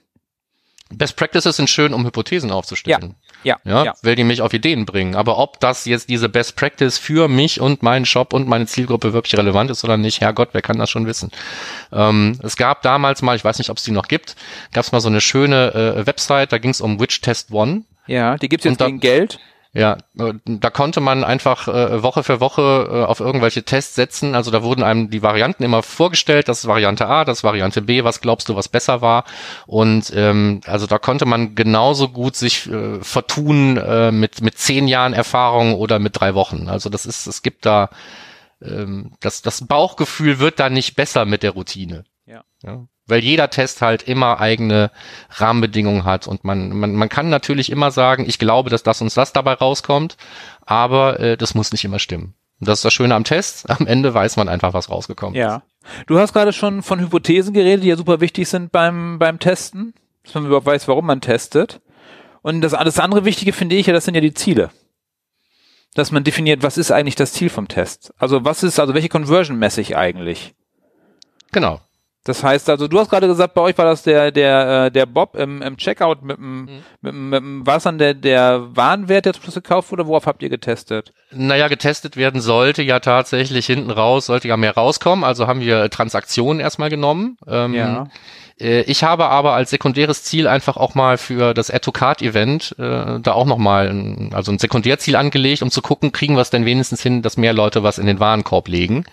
Best 0.93 1.15
Practices 1.15 1.55
sind 1.57 1.69
schön, 1.69 1.93
um 1.93 2.05
Hypothesen 2.05 2.51
aufzustellen. 2.51 3.15
Ja. 3.43 3.59
Ja, 3.63 3.83
ja. 3.85 3.93
Will 4.01 4.15
die 4.15 4.23
mich 4.23 4.41
auf 4.41 4.53
Ideen 4.53 4.85
bringen. 4.85 5.15
Aber 5.15 5.37
ob 5.37 5.59
das 5.59 5.85
jetzt 5.85 6.09
diese 6.09 6.29
Best 6.29 6.55
Practice 6.55 6.97
für 6.97 7.27
mich 7.27 7.59
und 7.59 7.81
meinen 7.83 8.05
Shop 8.05 8.33
und 8.33 8.47
meine 8.47 8.67
Zielgruppe 8.67 9.13
wirklich 9.13 9.37
relevant 9.37 9.71
ist 9.71 9.83
oder 9.83 9.97
nicht, 9.97 10.21
Herrgott, 10.21 10.49
wer 10.51 10.61
kann 10.61 10.77
das 10.77 10.89
schon 10.89 11.07
wissen? 11.07 11.31
Ähm, 11.91 12.39
es 12.43 12.55
gab 12.55 12.81
damals 12.83 13.21
mal, 13.21 13.35
ich 13.35 13.43
weiß 13.43 13.57
nicht, 13.57 13.69
ob 13.69 13.77
es 13.77 13.83
die 13.83 13.91
noch 13.91 14.07
gibt, 14.07 14.35
gab 14.73 14.83
es 14.83 14.91
mal 14.91 15.01
so 15.01 15.09
eine 15.09 15.21
schöne 15.21 15.73
äh, 15.73 16.05
Website, 16.05 16.51
da 16.51 16.59
ging 16.59 16.71
es 16.71 16.81
um 16.81 16.99
Witch 16.99 17.21
Test 17.21 17.51
One. 17.51 17.83
Ja, 18.07 18.37
die 18.37 18.49
gibt's 18.49 18.65
jetzt 18.65 18.81
da, 18.81 18.85
gegen 18.85 18.99
Geld. 18.99 19.39
Ja, 19.75 19.97
äh, 20.17 20.33
da 20.45 20.69
konnte 20.69 21.01
man 21.01 21.25
einfach 21.25 21.67
äh, 21.67 22.01
Woche 22.01 22.23
für 22.23 22.39
Woche 22.39 22.87
äh, 22.89 23.03
auf 23.03 23.19
irgendwelche 23.19 23.63
Tests 23.63 23.93
setzen. 23.93 24.33
Also 24.33 24.49
da 24.49 24.63
wurden 24.63 24.83
einem 24.83 25.09
die 25.09 25.21
Varianten 25.21 25.63
immer 25.63 25.83
vorgestellt, 25.83 26.47
das 26.47 26.59
ist 26.59 26.67
Variante 26.67 27.07
A, 27.07 27.25
das 27.25 27.39
ist 27.39 27.43
Variante 27.43 27.81
B, 27.81 28.05
was 28.05 28.21
glaubst 28.21 28.47
du, 28.47 28.55
was 28.55 28.69
besser 28.69 29.01
war? 29.01 29.25
Und 29.67 30.13
ähm, 30.15 30.61
also 30.65 30.87
da 30.87 30.97
konnte 30.97 31.25
man 31.25 31.55
genauso 31.55 32.07
gut 32.07 32.37
sich 32.37 32.71
äh, 32.71 33.01
vertun 33.01 33.75
äh, 33.75 34.13
mit, 34.13 34.41
mit 34.41 34.57
zehn 34.57 34.87
Jahren 34.87 35.11
Erfahrung 35.11 35.75
oder 35.75 35.99
mit 35.99 36.17
drei 36.17 36.35
Wochen. 36.35 36.69
Also 36.69 36.89
das 36.89 37.05
ist, 37.05 37.27
es 37.27 37.41
gibt 37.41 37.65
da 37.65 37.89
ähm, 38.61 39.11
das, 39.19 39.41
das 39.41 39.67
Bauchgefühl 39.67 40.39
wird 40.39 40.61
da 40.61 40.69
nicht 40.69 40.95
besser 40.95 41.25
mit 41.25 41.43
der 41.43 41.51
Routine. 41.51 42.05
Ja. 42.25 42.45
ja 42.63 42.87
weil 43.07 43.23
jeder 43.23 43.49
Test 43.49 43.81
halt 43.81 44.03
immer 44.03 44.39
eigene 44.39 44.91
Rahmenbedingungen 45.29 46.05
hat 46.05 46.27
und 46.27 46.43
man, 46.43 46.69
man, 46.71 46.95
man 46.95 47.09
kann 47.09 47.29
natürlich 47.29 47.71
immer 47.71 47.91
sagen, 47.91 48.25
ich 48.27 48.39
glaube, 48.39 48.69
dass 48.69 48.83
das 48.83 49.01
uns 49.01 49.13
das 49.13 49.33
dabei 49.33 49.53
rauskommt, 49.53 50.17
aber 50.65 51.19
äh, 51.19 51.37
das 51.37 51.53
muss 51.53 51.71
nicht 51.71 51.85
immer 51.85 51.99
stimmen. 51.99 52.33
Und 52.59 52.69
das 52.69 52.79
ist 52.79 52.85
das 52.85 52.93
Schöne 52.93 53.15
am 53.15 53.23
Test. 53.23 53.69
Am 53.69 53.85
Ende 53.85 54.13
weiß 54.13 54.37
man 54.37 54.49
einfach, 54.49 54.73
was 54.73 54.89
rausgekommen 54.89 55.35
ja. 55.35 55.57
ist. 55.57 55.61
Ja. 55.61 56.03
Du 56.07 56.19
hast 56.19 56.33
gerade 56.33 56.53
schon 56.53 56.81
von 56.81 56.99
Hypothesen 56.99 57.53
geredet, 57.53 57.83
die 57.83 57.89
ja 57.89 57.97
super 57.97 58.21
wichtig 58.21 58.47
sind 58.47 58.71
beim, 58.71 59.19
beim 59.19 59.39
Testen, 59.39 59.93
dass 60.23 60.33
man 60.33 60.45
überhaupt 60.45 60.65
weiß, 60.65 60.87
warum 60.87 61.05
man 61.05 61.21
testet. 61.21 61.81
Und 62.41 62.61
das 62.61 62.73
alles 62.73 62.99
andere 62.99 63.25
Wichtige 63.25 63.53
finde 63.53 63.75
ich 63.75 63.87
ja, 63.87 63.93
das 63.93 64.05
sind 64.05 64.15
ja 64.15 64.21
die 64.21 64.33
Ziele. 64.33 64.71
Dass 65.93 66.11
man 66.11 66.23
definiert, 66.23 66.63
was 66.63 66.77
ist 66.77 66.91
eigentlich 66.91 67.15
das 67.15 67.33
Ziel 67.33 67.49
vom 67.49 67.67
Test? 67.67 68.13
Also 68.17 68.43
was 68.45 68.63
ist, 68.63 68.79
also 68.79 68.93
welche 68.93 69.09
Conversion 69.09 69.57
messe 69.57 69.81
ich 69.81 69.95
eigentlich? 69.95 70.53
Genau. 71.51 71.81
Das 72.25 72.43
heißt 72.43 72.71
also, 72.71 72.87
du 72.87 72.99
hast 72.99 73.11
gerade 73.11 73.27
gesagt, 73.27 73.53
bei 73.53 73.61
euch 73.61 73.77
war 73.77 73.85
das 73.85 74.01
der 74.01 74.31
der 74.31 74.85
äh, 74.85 74.91
der 74.91 75.05
Bob 75.05 75.35
im, 75.35 75.61
im 75.61 75.77
Checkout 75.77 76.23
mit 76.23 76.37
dem 76.37 76.61
mhm. 76.61 76.69
mit, 77.01 77.13
mit, 77.13 77.43
mit 77.43 77.67
war 77.67 77.77
es 77.77 77.83
dann 77.83 77.99
der 77.99 78.15
der 78.15 78.75
Warenwert, 78.75 79.25
der 79.25 79.33
zum 79.33 79.43
Schluss 79.43 79.55
gekauft 79.55 79.91
wurde? 79.91 80.07
Worauf 80.07 80.25
habt 80.25 80.41
ihr 80.41 80.49
getestet? 80.49 81.13
Naja, 81.31 81.67
getestet 81.67 82.17
werden 82.17 82.41
sollte 82.41 82.81
ja 82.81 82.99
tatsächlich 82.99 83.67
hinten 83.67 83.91
raus, 83.91 84.25
sollte 84.25 84.47
ja 84.47 84.57
mehr 84.57 84.73
rauskommen. 84.73 85.23
Also 85.23 85.45
haben 85.45 85.61
wir 85.61 85.91
Transaktionen 85.91 86.59
erstmal 86.59 86.89
genommen. 86.89 87.37
Ähm, 87.47 87.75
ja. 87.75 88.07
Äh, 88.59 88.81
ich 88.81 89.03
habe 89.03 89.25
aber 89.25 89.53
als 89.53 89.69
sekundäres 89.69 90.23
Ziel 90.23 90.47
einfach 90.47 90.77
auch 90.77 90.95
mal 90.95 91.19
für 91.19 91.53
das 91.53 91.69
Add-to-Card-Event 91.69 92.75
äh, 92.79 93.19
da 93.19 93.33
auch 93.33 93.45
nochmal 93.45 93.87
ein, 93.89 94.31
also 94.33 94.51
ein 94.51 94.57
Sekundärziel 94.57 95.15
angelegt, 95.15 95.61
um 95.61 95.69
zu 95.69 95.83
gucken, 95.83 96.11
kriegen 96.11 96.33
wir 96.33 96.41
es 96.41 96.49
denn 96.49 96.65
wenigstens 96.65 97.03
hin, 97.03 97.21
dass 97.21 97.37
mehr 97.37 97.53
Leute 97.53 97.83
was 97.83 97.99
in 97.99 98.07
den 98.07 98.19
Warenkorb 98.19 98.67
legen 98.67 99.05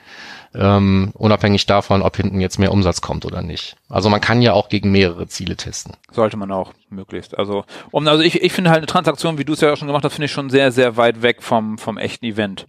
ähm, 0.55 1.13
unabhängig 1.15 1.67
davon, 1.67 2.03
ob 2.03 2.17
hinten 2.17 2.41
jetzt 2.41 2.59
mehr 2.59 2.73
Umsatz 2.73 3.01
kommt 3.01 3.25
oder 3.25 3.43
nicht. 3.43 3.77
Also 3.89 4.09
man 4.11 4.21
kann 4.21 4.43
ja 4.43 4.53
auch 4.53 4.69
gegen 4.69 4.91
mehrere 4.91 5.27
Ziele 5.27 5.57
testen. 5.57 5.95
Sollte 6.11 6.37
man 6.37 6.51
auch 6.53 6.73
möglichst. 6.91 7.39
Also 7.39 7.65
um, 7.91 8.07
also 8.07 8.23
ich, 8.23 8.43
ich 8.43 8.53
finde 8.53 8.71
halt 8.71 8.79
eine 8.79 8.87
Transaktion, 8.87 9.39
wie 9.39 9.45
du 9.45 9.55
es 9.55 9.61
ja 9.61 9.73
auch 9.73 9.77
schon 9.77 9.89
gemacht 9.89 10.05
hast, 10.05 10.15
finde 10.15 10.27
ich 10.27 10.33
schon 10.33 10.51
sehr, 10.51 10.73
sehr 10.73 10.97
weit 10.97 11.23
weg 11.23 11.43
vom, 11.43 11.79
vom 11.79 11.99
echten 11.99 12.27
Event. 12.27 12.67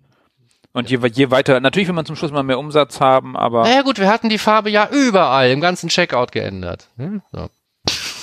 Und 0.74 0.90
je, 0.90 1.00
je 1.14 1.30
weiter, 1.30 1.60
natürlich 1.60 1.88
will 1.88 1.96
man 1.96 2.06
zum 2.06 2.16
Schluss 2.16 2.32
mal 2.32 2.42
mehr 2.42 2.58
Umsatz 2.58 3.00
haben, 3.00 3.38
aber. 3.38 3.62
Naja 3.62 3.84
gut, 3.84 4.00
wir 4.00 4.10
hatten 4.10 4.30
die 4.30 4.40
Farbe 4.40 4.72
ja 4.72 4.90
überall 4.92 5.52
im 5.52 5.62
ganzen 5.62 5.90
Checkout 5.90 6.32
geändert. 6.32 6.88
Hm? 6.98 7.22
So. 7.32 7.50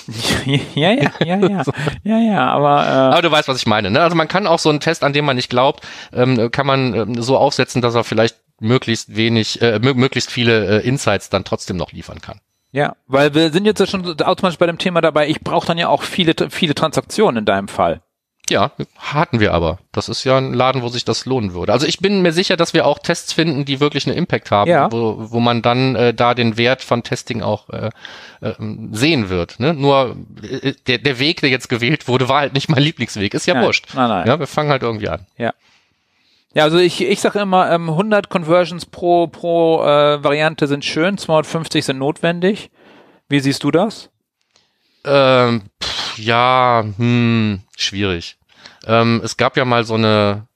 ja, 0.74 0.90
ja, 0.90 1.12
ja, 1.20 1.36
ja, 1.36 1.62
ja, 2.02 2.18
ja, 2.18 2.46
aber. 2.48 2.82
Äh 2.84 3.12
aber 3.12 3.22
du 3.22 3.30
weißt, 3.30 3.46
was 3.46 3.58
ich 3.58 3.66
meine. 3.66 3.92
Ne? 3.92 4.00
Also 4.00 4.16
man 4.16 4.26
kann 4.26 4.48
auch 4.48 4.58
so 4.58 4.68
einen 4.68 4.80
Test, 4.80 5.04
an 5.04 5.12
dem 5.12 5.24
man 5.24 5.36
nicht 5.36 5.50
glaubt, 5.50 5.86
ähm, 6.12 6.50
kann 6.50 6.66
man 6.66 6.94
ähm, 6.94 7.22
so 7.22 7.36
aufsetzen, 7.36 7.82
dass 7.82 7.94
er 7.94 8.02
vielleicht 8.02 8.36
möglichst 8.60 9.16
wenig, 9.16 9.60
äh, 9.60 9.78
möglichst 9.80 10.30
viele 10.30 10.82
äh, 10.82 10.86
Insights 10.86 11.30
dann 11.30 11.44
trotzdem 11.44 11.76
noch 11.76 11.92
liefern 11.92 12.20
kann. 12.20 12.40
Ja, 12.72 12.94
weil 13.08 13.34
wir 13.34 13.50
sind 13.50 13.64
jetzt 13.64 13.80
ja 13.80 13.86
schon 13.86 14.20
automatisch 14.20 14.58
bei 14.58 14.66
dem 14.66 14.78
Thema 14.78 15.00
dabei, 15.00 15.28
ich 15.28 15.40
brauche 15.40 15.66
dann 15.66 15.78
ja 15.78 15.88
auch 15.88 16.02
viele, 16.02 16.34
viele 16.50 16.74
Transaktionen 16.74 17.38
in 17.38 17.44
deinem 17.44 17.68
Fall. 17.68 18.00
Ja, 18.50 18.72
hatten 18.98 19.38
wir 19.38 19.54
aber. 19.54 19.78
Das 19.92 20.08
ist 20.08 20.24
ja 20.24 20.36
ein 20.36 20.52
Laden, 20.52 20.82
wo 20.82 20.88
sich 20.88 21.04
das 21.04 21.24
lohnen 21.24 21.54
würde. 21.54 21.72
Also 21.72 21.86
ich 21.86 21.98
bin 21.98 22.20
mir 22.20 22.32
sicher, 22.32 22.56
dass 22.56 22.74
wir 22.74 22.84
auch 22.84 22.98
Tests 22.98 23.32
finden, 23.32 23.64
die 23.64 23.78
wirklich 23.78 24.06
einen 24.08 24.16
Impact 24.16 24.50
haben, 24.50 24.68
ja. 24.68 24.90
wo, 24.90 25.30
wo 25.30 25.38
man 25.38 25.62
dann 25.62 25.94
äh, 25.94 26.12
da 26.12 26.34
den 26.34 26.56
Wert 26.56 26.82
von 26.82 27.04
Testing 27.04 27.42
auch 27.42 27.68
äh, 27.70 27.90
äh, 28.40 28.54
sehen 28.90 29.28
wird. 29.28 29.60
Ne? 29.60 29.72
Nur 29.72 30.16
äh, 30.42 30.74
der, 30.88 30.98
der 30.98 31.20
Weg, 31.20 31.40
der 31.42 31.50
jetzt 31.50 31.68
gewählt 31.68 32.08
wurde, 32.08 32.28
war 32.28 32.40
halt 32.40 32.54
nicht 32.54 32.68
mein 32.68 32.82
Lieblingsweg. 32.82 33.34
Ist 33.34 33.46
ja 33.46 33.54
nein, 33.54 33.64
wurscht. 33.64 33.86
Nein, 33.94 34.08
nein. 34.08 34.26
Ja, 34.26 34.40
wir 34.40 34.48
fangen 34.48 34.70
halt 34.70 34.82
irgendwie 34.82 35.08
an. 35.08 35.26
Ja. 35.38 35.54
Ja, 36.52 36.64
also 36.64 36.78
ich, 36.78 37.00
ich 37.00 37.20
sage 37.20 37.38
immer, 37.38 37.70
ähm, 37.70 37.88
100 37.88 38.28
Conversions 38.28 38.84
pro, 38.86 39.28
pro 39.28 39.82
äh, 39.84 40.22
Variante 40.22 40.66
sind 40.66 40.84
schön, 40.84 41.16
250 41.16 41.84
sind 41.84 41.98
notwendig. 41.98 42.70
Wie 43.28 43.38
siehst 43.38 43.62
du 43.62 43.70
das? 43.70 44.10
Ähm, 45.04 45.62
pff, 45.82 46.18
ja, 46.18 46.84
hm, 46.96 47.60
schwierig. 47.76 48.36
Ähm, 48.86 49.20
es 49.24 49.36
gab 49.36 49.56
ja 49.56 49.64
mal 49.64 49.84
so 49.84 49.94
eine 49.94 50.46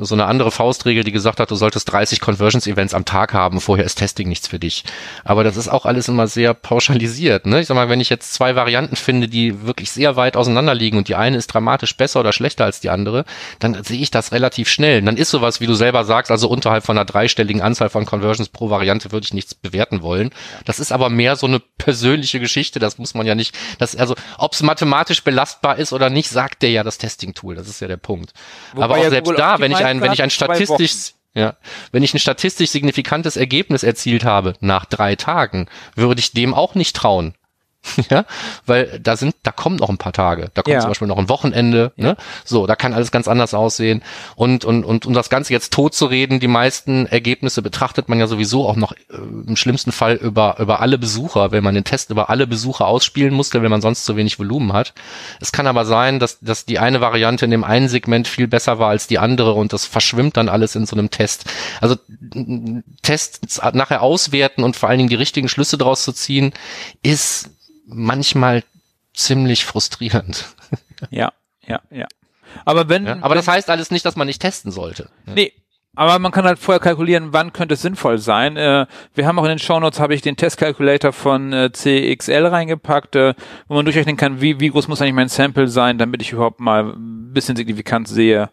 so 0.00 0.14
eine 0.14 0.26
andere 0.26 0.50
Faustregel, 0.50 1.04
die 1.04 1.12
gesagt 1.12 1.40
hat, 1.40 1.50
du 1.50 1.54
solltest 1.54 1.90
30 1.90 2.20
Conversions-Events 2.20 2.94
am 2.94 3.04
Tag 3.04 3.32
haben, 3.32 3.60
vorher 3.60 3.84
ist 3.84 3.96
Testing 3.96 4.28
nichts 4.28 4.48
für 4.48 4.58
dich. 4.58 4.84
Aber 5.24 5.44
das 5.44 5.56
ist 5.56 5.68
auch 5.68 5.86
alles 5.86 6.08
immer 6.08 6.26
sehr 6.26 6.54
pauschalisiert. 6.54 7.46
Ne? 7.46 7.60
Ich 7.60 7.66
sag 7.66 7.74
mal, 7.74 7.88
wenn 7.88 8.00
ich 8.00 8.10
jetzt 8.10 8.32
zwei 8.32 8.56
Varianten 8.56 8.96
finde, 8.96 9.28
die 9.28 9.66
wirklich 9.66 9.90
sehr 9.90 10.16
weit 10.16 10.36
auseinander 10.36 10.74
liegen 10.74 10.98
und 10.98 11.08
die 11.08 11.14
eine 11.14 11.36
ist 11.36 11.48
dramatisch 11.48 11.96
besser 11.96 12.20
oder 12.20 12.32
schlechter 12.32 12.64
als 12.64 12.80
die 12.80 12.90
andere, 12.90 13.24
dann 13.58 13.82
sehe 13.84 14.00
ich 14.00 14.10
das 14.10 14.32
relativ 14.32 14.68
schnell. 14.68 15.00
Und 15.00 15.06
dann 15.06 15.16
ist 15.16 15.30
sowas, 15.30 15.60
wie 15.60 15.66
du 15.66 15.74
selber 15.74 16.04
sagst, 16.04 16.30
also 16.30 16.48
unterhalb 16.48 16.84
von 16.84 16.96
einer 16.96 17.04
dreistelligen 17.04 17.62
Anzahl 17.62 17.90
von 17.90 18.06
Conversions 18.06 18.48
pro 18.48 18.70
Variante 18.70 19.12
würde 19.12 19.24
ich 19.24 19.34
nichts 19.34 19.54
bewerten 19.54 20.02
wollen. 20.02 20.30
Das 20.64 20.78
ist 20.78 20.92
aber 20.92 21.10
mehr 21.10 21.36
so 21.36 21.46
eine 21.46 21.60
persönliche 21.60 22.40
Geschichte, 22.40 22.78
das 22.78 22.98
muss 22.98 23.14
man 23.14 23.26
ja 23.26 23.34
nicht, 23.34 23.54
das, 23.78 23.96
also 23.96 24.14
ob 24.38 24.52
es 24.52 24.62
mathematisch 24.62 25.22
belastbar 25.24 25.78
ist 25.78 25.92
oder 25.92 26.10
nicht, 26.10 26.30
sagt 26.30 26.62
der 26.62 26.70
ja 26.70 26.82
das 26.82 26.98
Testing-Tool. 26.98 27.54
Das 27.54 27.68
ist 27.68 27.80
ja 27.80 27.88
der 27.88 27.96
Punkt. 27.96 28.32
Wobei 28.72 28.84
aber 28.84 28.94
auch 28.94 29.02
ja 29.02 29.10
selbst 29.10 29.32
da, 29.36 29.58
wenn 29.64 29.72
ich 29.72 29.84
ein, 29.84 30.00
wenn 30.00 30.12
ich 30.12 30.22
ein 30.22 30.30
statistisch, 30.30 31.14
ja, 31.34 31.56
wenn 31.92 32.02
ich 32.02 32.14
ein 32.14 32.18
statistisch 32.18 32.70
signifikantes 32.70 33.36
Ergebnis 33.36 33.82
erzielt 33.82 34.24
habe 34.24 34.54
nach 34.60 34.84
drei 34.84 35.16
Tagen, 35.16 35.66
würde 35.94 36.20
ich 36.20 36.32
dem 36.32 36.54
auch 36.54 36.74
nicht 36.74 36.94
trauen. 36.94 37.34
ja, 38.10 38.24
weil 38.66 38.98
da 39.00 39.16
sind, 39.16 39.34
da 39.42 39.52
kommen 39.52 39.76
noch 39.76 39.88
ein 39.88 39.98
paar 39.98 40.12
Tage. 40.12 40.50
Da 40.54 40.62
kommt 40.62 40.74
ja. 40.74 40.80
zum 40.80 40.90
Beispiel 40.90 41.08
noch 41.08 41.18
ein 41.18 41.28
Wochenende, 41.28 41.92
ne? 41.96 42.16
So, 42.44 42.66
da 42.66 42.76
kann 42.76 42.94
alles 42.94 43.10
ganz 43.10 43.28
anders 43.28 43.54
aussehen. 43.54 44.02
Und, 44.36 44.64
und, 44.64 44.84
und, 44.84 45.06
um 45.06 45.12
das 45.12 45.28
Ganze 45.28 45.52
jetzt 45.52 45.72
tot 45.72 45.94
zu 45.94 46.06
reden, 46.06 46.40
die 46.40 46.48
meisten 46.48 47.06
Ergebnisse 47.06 47.62
betrachtet 47.62 48.08
man 48.08 48.18
ja 48.18 48.26
sowieso 48.26 48.66
auch 48.68 48.76
noch 48.76 48.92
äh, 48.92 48.96
im 49.46 49.56
schlimmsten 49.56 49.92
Fall 49.92 50.14
über, 50.14 50.56
über 50.58 50.80
alle 50.80 50.98
Besucher, 50.98 51.52
wenn 51.52 51.62
man 51.62 51.74
den 51.74 51.84
Test 51.84 52.10
über 52.10 52.30
alle 52.30 52.46
Besucher 52.46 52.86
ausspielen 52.86 53.34
musste, 53.34 53.62
wenn 53.62 53.70
man 53.70 53.82
sonst 53.82 54.04
zu 54.04 54.16
wenig 54.16 54.38
Volumen 54.38 54.72
hat. 54.72 54.94
Es 55.40 55.52
kann 55.52 55.66
aber 55.66 55.84
sein, 55.84 56.18
dass, 56.18 56.40
dass 56.40 56.64
die 56.64 56.78
eine 56.78 57.00
Variante 57.00 57.44
in 57.44 57.50
dem 57.50 57.64
einen 57.64 57.88
Segment 57.88 58.28
viel 58.28 58.48
besser 58.48 58.78
war 58.78 58.88
als 58.88 59.06
die 59.06 59.18
andere 59.18 59.52
und 59.52 59.72
das 59.72 59.84
verschwimmt 59.84 60.36
dann 60.36 60.48
alles 60.48 60.74
in 60.74 60.86
so 60.86 60.96
einem 60.96 61.10
Test. 61.10 61.44
Also 61.80 61.96
Tests 63.02 63.60
nachher 63.72 64.02
auswerten 64.02 64.64
und 64.64 64.76
vor 64.76 64.88
allen 64.88 64.98
Dingen 64.98 65.10
die 65.10 65.14
richtigen 65.14 65.48
Schlüsse 65.48 65.76
daraus 65.76 66.02
zu 66.04 66.12
ziehen, 66.12 66.52
ist 67.02 67.50
manchmal 67.86 68.62
ziemlich 69.12 69.64
frustrierend. 69.64 70.46
Ja, 71.10 71.32
ja, 71.66 71.80
ja. 71.90 72.06
Aber 72.64 72.88
wenn. 72.88 73.04
Ja, 73.04 73.16
aber 73.16 73.30
wenn, 73.30 73.36
das 73.36 73.48
heißt 73.48 73.68
alles 73.68 73.90
nicht, 73.90 74.06
dass 74.06 74.16
man 74.16 74.26
nicht 74.26 74.40
testen 74.40 74.70
sollte. 74.70 75.10
Nee. 75.26 75.52
Aber 75.96 76.18
man 76.18 76.32
kann 76.32 76.44
halt 76.44 76.58
vorher 76.58 76.80
kalkulieren, 76.80 77.32
wann 77.32 77.52
könnte 77.52 77.74
es 77.74 77.82
sinnvoll 77.82 78.18
sein. 78.18 78.56
Äh, 78.56 78.86
wir 79.14 79.26
haben 79.26 79.38
auch 79.38 79.44
in 79.44 79.50
den 79.50 79.58
Shownotes 79.58 80.00
habe 80.00 80.14
ich 80.14 80.22
den 80.22 80.36
Testkalkulator 80.36 81.12
von 81.12 81.52
äh, 81.52 81.70
CXL 81.72 82.46
reingepackt, 82.46 83.16
äh, 83.16 83.34
wo 83.68 83.74
man 83.74 83.84
durchrechnen 83.84 84.16
kann, 84.16 84.40
wie, 84.40 84.60
wie 84.60 84.70
groß 84.70 84.88
muss 84.88 85.00
eigentlich 85.02 85.14
mein 85.14 85.28
Sample 85.28 85.68
sein, 85.68 85.98
damit 85.98 86.22
ich 86.22 86.32
überhaupt 86.32 86.58
mal 86.58 86.94
ein 86.94 87.32
bisschen 87.32 87.54
signifikant 87.54 88.08
sehe. 88.08 88.50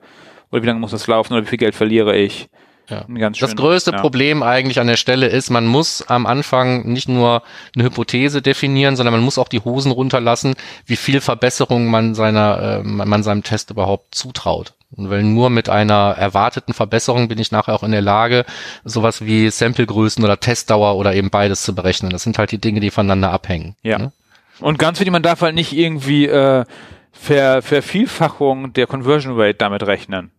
Oder 0.51 0.61
wie 0.61 0.67
lange 0.67 0.79
muss 0.79 0.91
das 0.91 1.07
laufen 1.07 1.33
oder 1.33 1.43
wie 1.43 1.49
viel 1.49 1.57
Geld 1.57 1.75
verliere 1.75 2.15
ich. 2.17 2.49
Ja. 2.91 3.05
Ganz 3.07 3.37
schön, 3.37 3.47
das 3.47 3.55
größte 3.55 3.91
ja. 3.91 3.99
Problem 3.99 4.43
eigentlich 4.43 4.79
an 4.79 4.87
der 4.87 4.97
Stelle 4.97 5.27
ist, 5.27 5.49
man 5.49 5.65
muss 5.65 6.03
am 6.07 6.25
Anfang 6.25 6.85
nicht 6.91 7.07
nur 7.07 7.41
eine 7.75 7.85
Hypothese 7.85 8.41
definieren, 8.41 8.95
sondern 8.95 9.13
man 9.13 9.23
muss 9.23 9.37
auch 9.37 9.47
die 9.47 9.61
Hosen 9.61 9.91
runterlassen, 9.91 10.55
wie 10.85 10.97
viel 10.97 11.21
Verbesserung 11.21 11.87
man 11.87 12.13
seiner, 12.13 12.81
äh, 12.81 12.83
man 12.83 13.23
seinem 13.23 13.43
Test 13.43 13.71
überhaupt 13.71 14.13
zutraut. 14.13 14.73
Und 14.95 15.09
weil 15.09 15.23
nur 15.23 15.49
mit 15.49 15.69
einer 15.69 16.15
erwarteten 16.17 16.73
Verbesserung 16.73 17.29
bin 17.29 17.39
ich 17.39 17.51
nachher 17.51 17.73
auch 17.73 17.83
in 17.83 17.91
der 17.91 18.01
Lage, 18.01 18.45
sowas 18.83 19.25
wie 19.25 19.49
Samplegrößen 19.49 20.23
oder 20.23 20.39
Testdauer 20.39 20.97
oder 20.97 21.15
eben 21.15 21.29
beides 21.29 21.63
zu 21.63 21.73
berechnen. 21.73 22.11
Das 22.11 22.23
sind 22.23 22.37
halt 22.37 22.51
die 22.51 22.57
Dinge, 22.57 22.81
die 22.81 22.91
voneinander 22.91 23.31
abhängen. 23.31 23.75
Ja. 23.83 23.97
Ne? 23.97 24.11
Und 24.59 24.79
ganz 24.79 24.99
wichtig, 24.99 25.13
man 25.13 25.23
darf 25.23 25.41
halt 25.41 25.55
nicht 25.55 25.71
irgendwie 25.71 26.27
äh, 26.27 26.65
Ver 27.13 27.61
Vervielfachung 27.61 28.73
der 28.73 28.87
Conversion 28.87 29.39
Rate 29.39 29.55
damit 29.55 29.85
rechnen. 29.85 30.31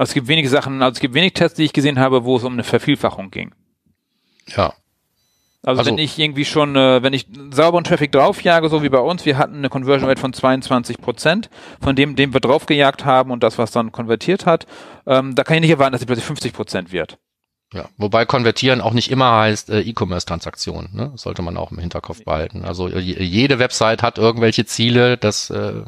Also 0.00 0.12
es 0.12 0.14
gibt 0.14 0.28
wenige 0.28 0.48
Sachen, 0.48 0.80
also 0.80 0.94
es 0.94 1.00
gibt 1.00 1.12
wenig 1.12 1.34
Tests, 1.34 1.58
die 1.58 1.64
ich 1.64 1.74
gesehen 1.74 1.98
habe, 1.98 2.24
wo 2.24 2.38
es 2.38 2.44
um 2.44 2.54
eine 2.54 2.64
Vervielfachung 2.64 3.30
ging. 3.30 3.52
Ja. 4.46 4.72
Also, 5.62 5.80
also 5.80 5.90
wenn 5.90 5.98
ich 5.98 6.18
irgendwie 6.18 6.46
schon, 6.46 6.74
äh, 6.74 7.02
wenn 7.02 7.12
ich 7.12 7.26
sauberen 7.50 7.84
Traffic 7.84 8.10
draufjage, 8.10 8.70
so 8.70 8.82
wie 8.82 8.88
bei 8.88 8.98
uns, 8.98 9.26
wir 9.26 9.36
hatten 9.36 9.56
eine 9.56 9.68
Conversion 9.68 10.08
Rate 10.08 10.18
von 10.18 10.32
22 10.32 11.02
Prozent, 11.02 11.50
von 11.82 11.96
dem, 11.96 12.16
dem 12.16 12.32
wir 12.32 12.40
draufgejagt 12.40 13.04
haben 13.04 13.30
und 13.30 13.42
das, 13.42 13.58
was 13.58 13.72
dann 13.72 13.92
konvertiert 13.92 14.46
hat, 14.46 14.66
ähm, 15.06 15.34
da 15.34 15.44
kann 15.44 15.56
ich 15.56 15.60
nicht 15.60 15.70
erwarten, 15.70 15.92
dass 15.92 16.00
sie 16.00 16.06
plötzlich 16.06 16.24
50 16.24 16.54
Prozent 16.54 16.92
wird. 16.92 17.18
Ja, 17.72 17.88
wobei 17.96 18.24
konvertieren 18.24 18.80
auch 18.80 18.94
nicht 18.94 19.12
immer 19.12 19.30
heißt 19.30 19.70
äh, 19.70 19.80
E-Commerce-Transaktionen. 19.80 20.88
Ne? 20.92 21.12
sollte 21.14 21.42
man 21.42 21.56
auch 21.56 21.70
im 21.70 21.78
Hinterkopf 21.78 22.24
behalten. 22.24 22.64
Also 22.64 22.88
jede 22.88 23.60
Website 23.60 24.02
hat 24.02 24.18
irgendwelche 24.18 24.66
Ziele, 24.66 25.16
das 25.16 25.50
äh, 25.50 25.82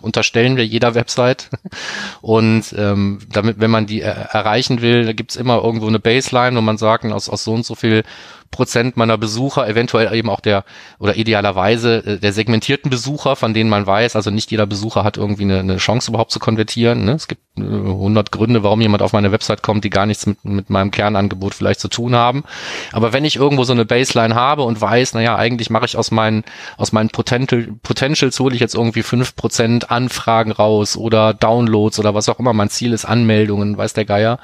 unterstellen 0.00 0.56
wir 0.56 0.64
jeder 0.64 0.94
Website. 0.94 1.50
Und 2.22 2.74
ähm, 2.76 3.18
damit, 3.30 3.60
wenn 3.60 3.70
man 3.70 3.86
die 3.86 4.00
er 4.00 4.30
erreichen 4.34 4.80
will, 4.80 5.04
da 5.04 5.12
gibt's 5.12 5.36
immer 5.36 5.62
irgendwo 5.62 5.88
eine 5.88 6.00
Baseline, 6.00 6.56
wo 6.56 6.62
man 6.62 6.78
sagt, 6.78 7.04
aus, 7.04 7.28
aus 7.28 7.44
so 7.44 7.52
und 7.52 7.66
so 7.66 7.74
viel 7.74 8.02
Prozent 8.50 8.96
meiner 8.96 9.18
Besucher, 9.18 9.68
eventuell 9.68 10.12
eben 10.14 10.30
auch 10.30 10.40
der 10.40 10.64
oder 10.98 11.16
idealerweise 11.16 12.04
äh, 12.04 12.18
der 12.18 12.32
segmentierten 12.32 12.90
Besucher, 12.90 13.36
von 13.36 13.54
denen 13.54 13.70
man 13.70 13.86
weiß, 13.86 14.16
also 14.16 14.30
nicht 14.30 14.50
jeder 14.50 14.66
Besucher 14.66 15.04
hat 15.04 15.16
irgendwie 15.16 15.44
eine, 15.44 15.60
eine 15.60 15.76
Chance 15.76 16.10
überhaupt 16.10 16.30
zu 16.30 16.38
konvertieren. 16.38 17.04
Ne? 17.04 17.12
Es 17.12 17.28
gibt 17.28 17.42
äh, 17.58 17.62
100 17.62 18.32
Gründe, 18.32 18.62
warum 18.62 18.80
jemand 18.80 19.02
auf 19.02 19.12
meine 19.12 19.32
Website 19.32 19.62
kommt, 19.62 19.84
die 19.84 19.90
gar 19.90 20.06
nichts 20.06 20.26
mit, 20.26 20.44
mit 20.44 20.70
meinem 20.70 20.90
Kernangebot 20.90 21.54
vielleicht 21.54 21.80
zu 21.80 21.88
tun 21.88 22.14
haben. 22.14 22.44
Aber 22.92 23.12
wenn 23.12 23.24
ich 23.24 23.36
irgendwo 23.36 23.64
so 23.64 23.72
eine 23.72 23.84
Baseline 23.84 24.34
habe 24.34 24.62
und 24.62 24.80
weiß, 24.80 25.14
naja, 25.14 25.36
eigentlich 25.36 25.70
mache 25.70 25.84
ich 25.84 25.96
aus 25.96 26.10
meinen, 26.10 26.44
aus 26.76 26.92
meinen 26.92 27.10
Potential, 27.10 27.68
Potentials 27.82 28.38
hole 28.40 28.54
ich 28.54 28.60
jetzt 28.60 28.74
irgendwie 28.74 29.02
fünf 29.02 29.36
Prozent 29.36 29.90
Anfragen 29.90 30.52
raus 30.52 30.96
oder 30.96 31.34
Downloads 31.34 31.98
oder 31.98 32.14
was 32.14 32.28
auch 32.28 32.38
immer 32.38 32.52
mein 32.52 32.70
Ziel 32.70 32.92
ist, 32.92 33.04
Anmeldungen, 33.04 33.76
weiß 33.76 33.92
der 33.92 34.04
Geier, 34.04 34.38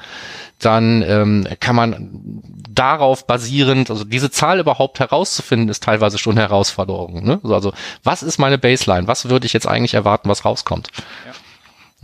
dann 0.59 1.03
ähm, 1.07 1.47
kann 1.59 1.75
man 1.75 2.41
darauf 2.69 3.27
basierend, 3.27 3.89
also 3.95 4.05
diese 4.05 4.29
Zahl 4.29 4.59
überhaupt 4.59 4.99
herauszufinden, 4.99 5.69
ist 5.69 5.83
teilweise 5.83 6.17
schon 6.17 6.37
Herausforderung. 6.37 7.23
Ne? 7.23 7.39
Also 7.43 7.73
was 8.03 8.23
ist 8.23 8.37
meine 8.37 8.57
Baseline? 8.57 9.07
Was 9.07 9.29
würde 9.29 9.45
ich 9.45 9.53
jetzt 9.53 9.67
eigentlich 9.67 9.93
erwarten, 9.93 10.29
was 10.29 10.45
rauskommt? 10.45 10.89
Ja. 11.25 11.33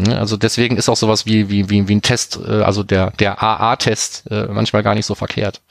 Ne, 0.02 0.18
also 0.18 0.38
deswegen 0.38 0.78
ist 0.78 0.90
auch 0.90 0.96
sowas 0.96 1.26
wie, 1.26 1.50
wie, 1.50 1.70
wie, 1.70 1.88
wie 1.88 1.96
ein 1.96 2.02
Test, 2.02 2.40
äh, 2.48 2.62
also 2.62 2.84
der, 2.84 3.12
der 3.12 3.42
AA-Test 3.44 4.24
äh, 4.32 4.48
manchmal 4.52 4.84
gar 4.84 4.96
nicht 4.96 5.06
so 5.06 5.16
verkehrt. 5.16 5.62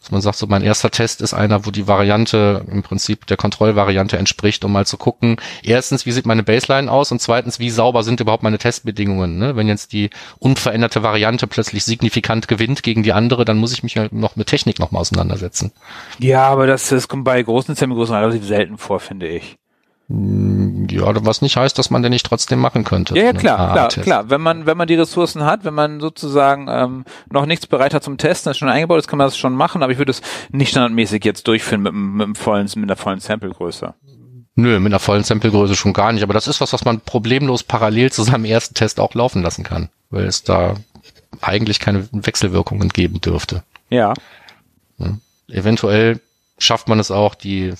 Dass 0.00 0.10
man 0.10 0.20
sagt, 0.20 0.38
so 0.38 0.46
mein 0.46 0.62
erster 0.62 0.90
Test 0.90 1.20
ist 1.20 1.34
einer, 1.34 1.66
wo 1.66 1.70
die 1.70 1.88
Variante 1.88 2.64
im 2.70 2.82
Prinzip 2.82 3.26
der 3.26 3.36
Kontrollvariante 3.36 4.16
entspricht, 4.16 4.64
um 4.64 4.72
mal 4.72 4.86
zu 4.86 4.96
gucken, 4.96 5.36
erstens, 5.62 6.06
wie 6.06 6.12
sieht 6.12 6.26
meine 6.26 6.42
Baseline 6.42 6.90
aus 6.90 7.10
und 7.10 7.20
zweitens, 7.20 7.58
wie 7.58 7.70
sauber 7.70 8.02
sind 8.02 8.20
überhaupt 8.20 8.42
meine 8.42 8.58
Testbedingungen. 8.58 9.38
Ne? 9.38 9.56
Wenn 9.56 9.66
jetzt 9.68 9.92
die 9.92 10.10
unveränderte 10.38 11.02
Variante 11.02 11.46
plötzlich 11.46 11.84
signifikant 11.84 12.48
gewinnt 12.48 12.82
gegen 12.82 13.02
die 13.02 13.12
andere, 13.12 13.44
dann 13.44 13.58
muss 13.58 13.72
ich 13.72 13.82
mich 13.82 13.96
halt 13.96 14.12
noch 14.12 14.36
mit 14.36 14.46
Technik 14.46 14.78
nochmal 14.78 15.00
auseinandersetzen. 15.00 15.72
Ja, 16.18 16.46
aber 16.46 16.66
das, 16.66 16.88
das 16.88 17.08
kommt 17.08 17.24
bei 17.24 17.42
großen 17.42 17.74
Semigroßen 17.74 18.14
relativ 18.14 18.44
selten 18.44 18.78
vor, 18.78 19.00
finde 19.00 19.28
ich. 19.28 19.56
Hm, 20.08 20.86
ja, 20.90 21.24
was 21.24 21.40
nicht 21.40 21.56
heißt, 21.56 21.78
dass 21.78 21.90
man 21.90 22.02
den 22.02 22.12
nicht 22.12 22.26
trotzdem 22.26 22.58
machen 22.58 22.84
könnte. 22.84 23.16
Ja, 23.16 23.24
ja 23.24 23.32
klar, 23.32 23.72
klar, 23.72 23.88
klar. 23.88 24.30
Wenn 24.30 24.40
man, 24.40 24.66
wenn 24.66 24.76
man 24.76 24.86
die 24.86 24.96
Ressourcen 24.96 25.44
hat, 25.44 25.64
wenn 25.64 25.72
man 25.72 26.00
sozusagen 26.00 26.66
ähm, 26.68 27.04
noch 27.30 27.46
nichts 27.46 27.66
bereit 27.66 27.94
hat 27.94 28.04
zum 28.04 28.18
Testen, 28.18 28.50
das 28.50 28.58
schon 28.58 28.68
eingebaut 28.68 28.98
ist, 28.98 29.08
kann 29.08 29.16
man 29.16 29.26
das 29.26 29.38
schon 29.38 29.54
machen, 29.54 29.82
aber 29.82 29.92
ich 29.92 29.98
würde 29.98 30.10
es 30.10 30.20
nicht 30.50 30.70
standardmäßig 30.70 31.24
jetzt 31.24 31.48
durchführen 31.48 31.82
mit, 31.82 31.94
mit, 31.94 32.22
einem 32.22 32.34
vollen, 32.34 32.66
mit 32.74 32.84
einer 32.84 32.96
vollen 32.96 33.20
Samplegröße. 33.20 33.94
Nö, 34.56 34.78
mit 34.78 34.92
einer 34.92 35.00
vollen 35.00 35.24
Samplegröße 35.24 35.74
schon 35.74 35.94
gar 35.94 36.12
nicht, 36.12 36.22
aber 36.22 36.34
das 36.34 36.48
ist 36.48 36.60
was, 36.60 36.72
was 36.72 36.84
man 36.84 37.00
problemlos 37.00 37.62
parallel 37.62 38.12
zu 38.12 38.22
seinem 38.22 38.44
ersten 38.44 38.74
Test 38.74 39.00
auch 39.00 39.14
laufen 39.14 39.42
lassen 39.42 39.64
kann, 39.64 39.88
weil 40.10 40.26
es 40.26 40.44
da 40.44 40.74
eigentlich 41.40 41.80
keine 41.80 42.06
Wechselwirkungen 42.12 42.90
geben 42.90 43.20
dürfte. 43.20 43.62
Ja. 43.88 44.12
ja. 44.98 45.16
Eventuell 45.48 46.20
schafft 46.58 46.88
man 46.88 47.00
es 47.00 47.10
auch, 47.10 47.34
die 47.34 47.74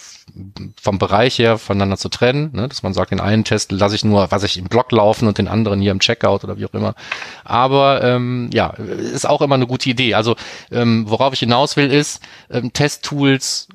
vom 0.81 0.99
Bereich 0.99 1.39
her 1.39 1.59
voneinander 1.59 1.97
zu 1.97 2.09
trennen, 2.09 2.51
ne? 2.53 2.69
dass 2.69 2.83
man 2.83 2.93
sagt, 2.93 3.13
den 3.13 3.21
einen 3.21 3.45
Test 3.45 3.71
lasse 3.73 3.95
ich 3.95 4.05
nur, 4.05 4.31
was 4.31 4.43
ich 4.43 4.59
im 4.59 4.65
Blog 4.65 4.91
laufen 4.91 5.29
und 5.29 5.39
den 5.39 5.49
anderen 5.49 5.81
hier 5.81 5.93
im 5.93 6.01
Checkout 6.01 6.45
oder 6.45 6.59
wie 6.59 6.67
auch 6.67 6.75
immer. 6.75 6.95
Aber 7.45 8.03
ähm, 8.03 8.51
ja, 8.53 8.69
ist 8.69 9.29
auch 9.29 9.43
immer 9.43 9.55
eine 9.55 9.67
gute 9.67 9.89
Idee. 9.89 10.15
Also 10.15 10.37
ähm, 10.73 11.05
worauf 11.09 11.33
ich 11.33 11.41
hinaus 11.41 11.77
will, 11.77 11.91
ist 11.91 12.21
ähm, 12.51 12.73
Testtools 12.73 13.69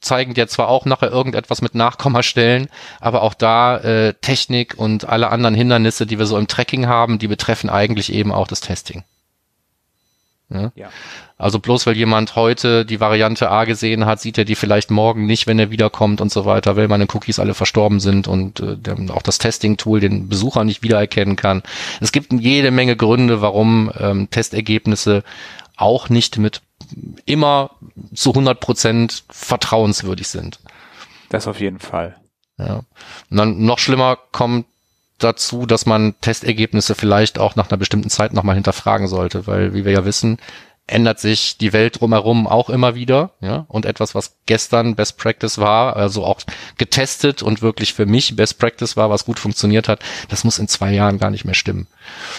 zeigen 0.00 0.34
dir 0.34 0.46
zwar 0.46 0.68
auch 0.68 0.84
nachher 0.84 1.10
irgendetwas 1.10 1.62
mit 1.62 1.74
Nachkommastellen, 1.74 2.68
aber 3.00 3.22
auch 3.22 3.34
da 3.34 3.78
äh, 3.78 4.14
Technik 4.14 4.74
und 4.76 5.08
alle 5.08 5.30
anderen 5.30 5.54
Hindernisse, 5.54 6.06
die 6.06 6.18
wir 6.18 6.26
so 6.26 6.38
im 6.38 6.46
Tracking 6.46 6.86
haben, 6.86 7.18
die 7.18 7.26
betreffen 7.26 7.70
eigentlich 7.70 8.12
eben 8.12 8.30
auch 8.30 8.46
das 8.46 8.60
Testing. 8.60 9.02
Ja? 10.48 10.72
ja. 10.74 10.90
Also 11.38 11.58
bloß 11.58 11.86
weil 11.86 11.96
jemand 11.96 12.36
heute 12.36 12.84
die 12.84 13.00
Variante 13.00 13.50
A 13.50 13.64
gesehen 13.64 14.06
hat, 14.06 14.20
sieht 14.20 14.38
er 14.38 14.44
die 14.44 14.54
vielleicht 14.54 14.90
morgen 14.90 15.26
nicht, 15.26 15.46
wenn 15.46 15.58
er 15.58 15.70
wiederkommt 15.70 16.20
und 16.20 16.32
so 16.32 16.44
weiter, 16.44 16.76
weil 16.76 16.88
meine 16.88 17.06
Cookies 17.12 17.38
alle 17.38 17.54
verstorben 17.54 18.00
sind 18.00 18.28
und 18.28 18.60
äh, 18.60 18.76
auch 19.10 19.22
das 19.22 19.38
Testing-Tool 19.38 20.00
den 20.00 20.28
Besucher 20.28 20.64
nicht 20.64 20.82
wiedererkennen 20.82 21.36
kann. 21.36 21.62
Es 22.00 22.12
gibt 22.12 22.32
jede 22.32 22.70
Menge 22.70 22.96
Gründe, 22.96 23.40
warum 23.40 23.90
ähm, 23.98 24.30
Testergebnisse 24.30 25.24
auch 25.76 26.08
nicht 26.08 26.38
mit 26.38 26.62
immer 27.24 27.70
zu 28.14 28.30
100 28.30 28.60
Prozent 28.60 29.24
vertrauenswürdig 29.28 30.28
sind. 30.28 30.60
Das 31.28 31.48
auf 31.48 31.60
jeden 31.60 31.80
Fall. 31.80 32.16
Ja. 32.58 32.82
Und 33.30 33.36
dann 33.36 33.64
noch 33.64 33.78
schlimmer 33.78 34.16
kommt 34.32 34.66
dazu, 35.18 35.66
dass 35.66 35.86
man 35.86 36.14
Testergebnisse 36.20 36.94
vielleicht 36.94 37.38
auch 37.38 37.56
nach 37.56 37.70
einer 37.70 37.78
bestimmten 37.78 38.10
Zeit 38.10 38.32
nochmal 38.32 38.54
hinterfragen 38.54 39.08
sollte, 39.08 39.46
weil, 39.46 39.74
wie 39.74 39.84
wir 39.84 39.92
ja 39.92 40.04
wissen, 40.04 40.38
ändert 40.86 41.18
sich 41.18 41.58
die 41.58 41.72
Welt 41.72 42.00
drumherum 42.00 42.46
auch 42.46 42.70
immer 42.70 42.94
wieder, 42.94 43.30
ja, 43.40 43.66
und 43.68 43.86
etwas, 43.86 44.14
was 44.14 44.36
gestern 44.46 44.94
Best 44.94 45.18
Practice 45.18 45.58
war, 45.58 45.96
also 45.96 46.24
auch 46.24 46.40
getestet 46.78 47.42
und 47.42 47.60
wirklich 47.60 47.92
für 47.92 48.06
mich 48.06 48.36
Best 48.36 48.58
Practice 48.58 48.96
war, 48.96 49.10
was 49.10 49.24
gut 49.24 49.38
funktioniert 49.38 49.88
hat, 49.88 50.00
das 50.28 50.44
muss 50.44 50.58
in 50.58 50.68
zwei 50.68 50.92
Jahren 50.92 51.18
gar 51.18 51.30
nicht 51.30 51.44
mehr 51.44 51.54
stimmen. 51.54 51.88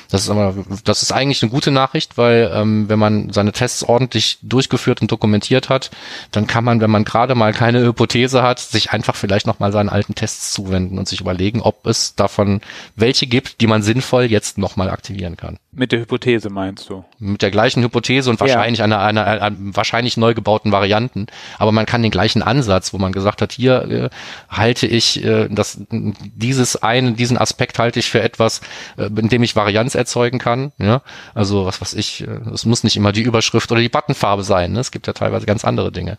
Das 0.09 0.21
ist 0.23 0.29
aber, 0.29 0.55
das 0.83 1.01
ist 1.01 1.11
eigentlich 1.11 1.41
eine 1.41 1.51
gute 1.51 1.71
Nachricht, 1.71 2.17
weil 2.17 2.51
ähm, 2.53 2.89
wenn 2.89 2.99
man 2.99 3.31
seine 3.31 3.51
Tests 3.51 3.83
ordentlich 3.83 4.39
durchgeführt 4.41 5.01
und 5.01 5.11
dokumentiert 5.11 5.69
hat, 5.69 5.91
dann 6.31 6.47
kann 6.47 6.63
man, 6.63 6.81
wenn 6.81 6.91
man 6.91 7.03
gerade 7.03 7.35
mal 7.35 7.53
keine 7.53 7.81
Hypothese 7.81 8.43
hat, 8.43 8.59
sich 8.59 8.91
einfach 8.91 9.15
vielleicht 9.15 9.47
noch 9.47 9.59
mal 9.59 9.71
seinen 9.71 9.89
alten 9.89 10.15
Tests 10.15 10.51
zuwenden 10.53 10.97
und 10.97 11.07
sich 11.07 11.21
überlegen, 11.21 11.61
ob 11.61 11.85
es 11.85 12.15
davon 12.15 12.61
welche 12.95 13.27
gibt, 13.27 13.61
die 13.61 13.67
man 13.67 13.81
sinnvoll 13.81 14.25
jetzt 14.25 14.57
noch 14.57 14.75
mal 14.75 14.89
aktivieren 14.89 15.37
kann. 15.37 15.57
Mit 15.71 15.91
der 15.91 15.99
Hypothese 15.99 16.49
meinst 16.49 16.89
du? 16.89 17.05
Mit 17.19 17.43
der 17.43 17.51
gleichen 17.51 17.83
Hypothese 17.83 18.31
und 18.31 18.39
wahrscheinlich 18.39 18.79
ja. 18.79 18.85
einer, 18.85 18.99
einer, 18.99 19.25
einer, 19.25 19.41
einer 19.43 19.57
wahrscheinlich 19.59 20.17
neu 20.17 20.33
gebauten 20.33 20.71
Varianten. 20.71 21.27
Aber 21.59 21.71
man 21.71 21.85
kann 21.85 22.01
den 22.01 22.09
gleichen 22.09 22.41
Ansatz, 22.41 22.93
wo 22.93 22.97
man 22.97 23.11
gesagt 23.11 23.41
hat, 23.43 23.51
hier 23.51 23.83
äh, 23.83 24.09
halte 24.49 24.87
ich 24.87 25.23
äh, 25.23 25.47
das, 25.49 25.79
dieses 25.91 26.81
einen, 26.81 27.15
diesen 27.15 27.37
Aspekt 27.37 27.79
halte 27.79 27.99
ich 27.99 28.09
für 28.09 28.21
etwas, 28.21 28.61
äh, 28.97 29.05
in 29.05 29.29
dem 29.29 29.43
ich 29.43 29.55
Varianz 29.57 29.95
erzeugen 29.95 30.39
kann. 30.39 30.71
Ja, 30.77 31.01
also 31.33 31.65
was 31.65 31.81
was 31.81 31.93
ich, 31.93 32.25
äh, 32.25 32.39
es 32.53 32.65
muss 32.65 32.85
nicht 32.85 32.95
immer 32.95 33.11
die 33.11 33.23
Überschrift 33.23 33.69
oder 33.71 33.81
die 33.81 33.89
Buttonfarbe 33.89 34.43
sein. 34.43 34.71
Ne? 34.71 34.79
Es 34.79 34.91
gibt 34.91 35.07
ja 35.07 35.13
teilweise 35.13 35.45
ganz 35.45 35.65
andere 35.65 35.91
Dinge. 35.91 36.17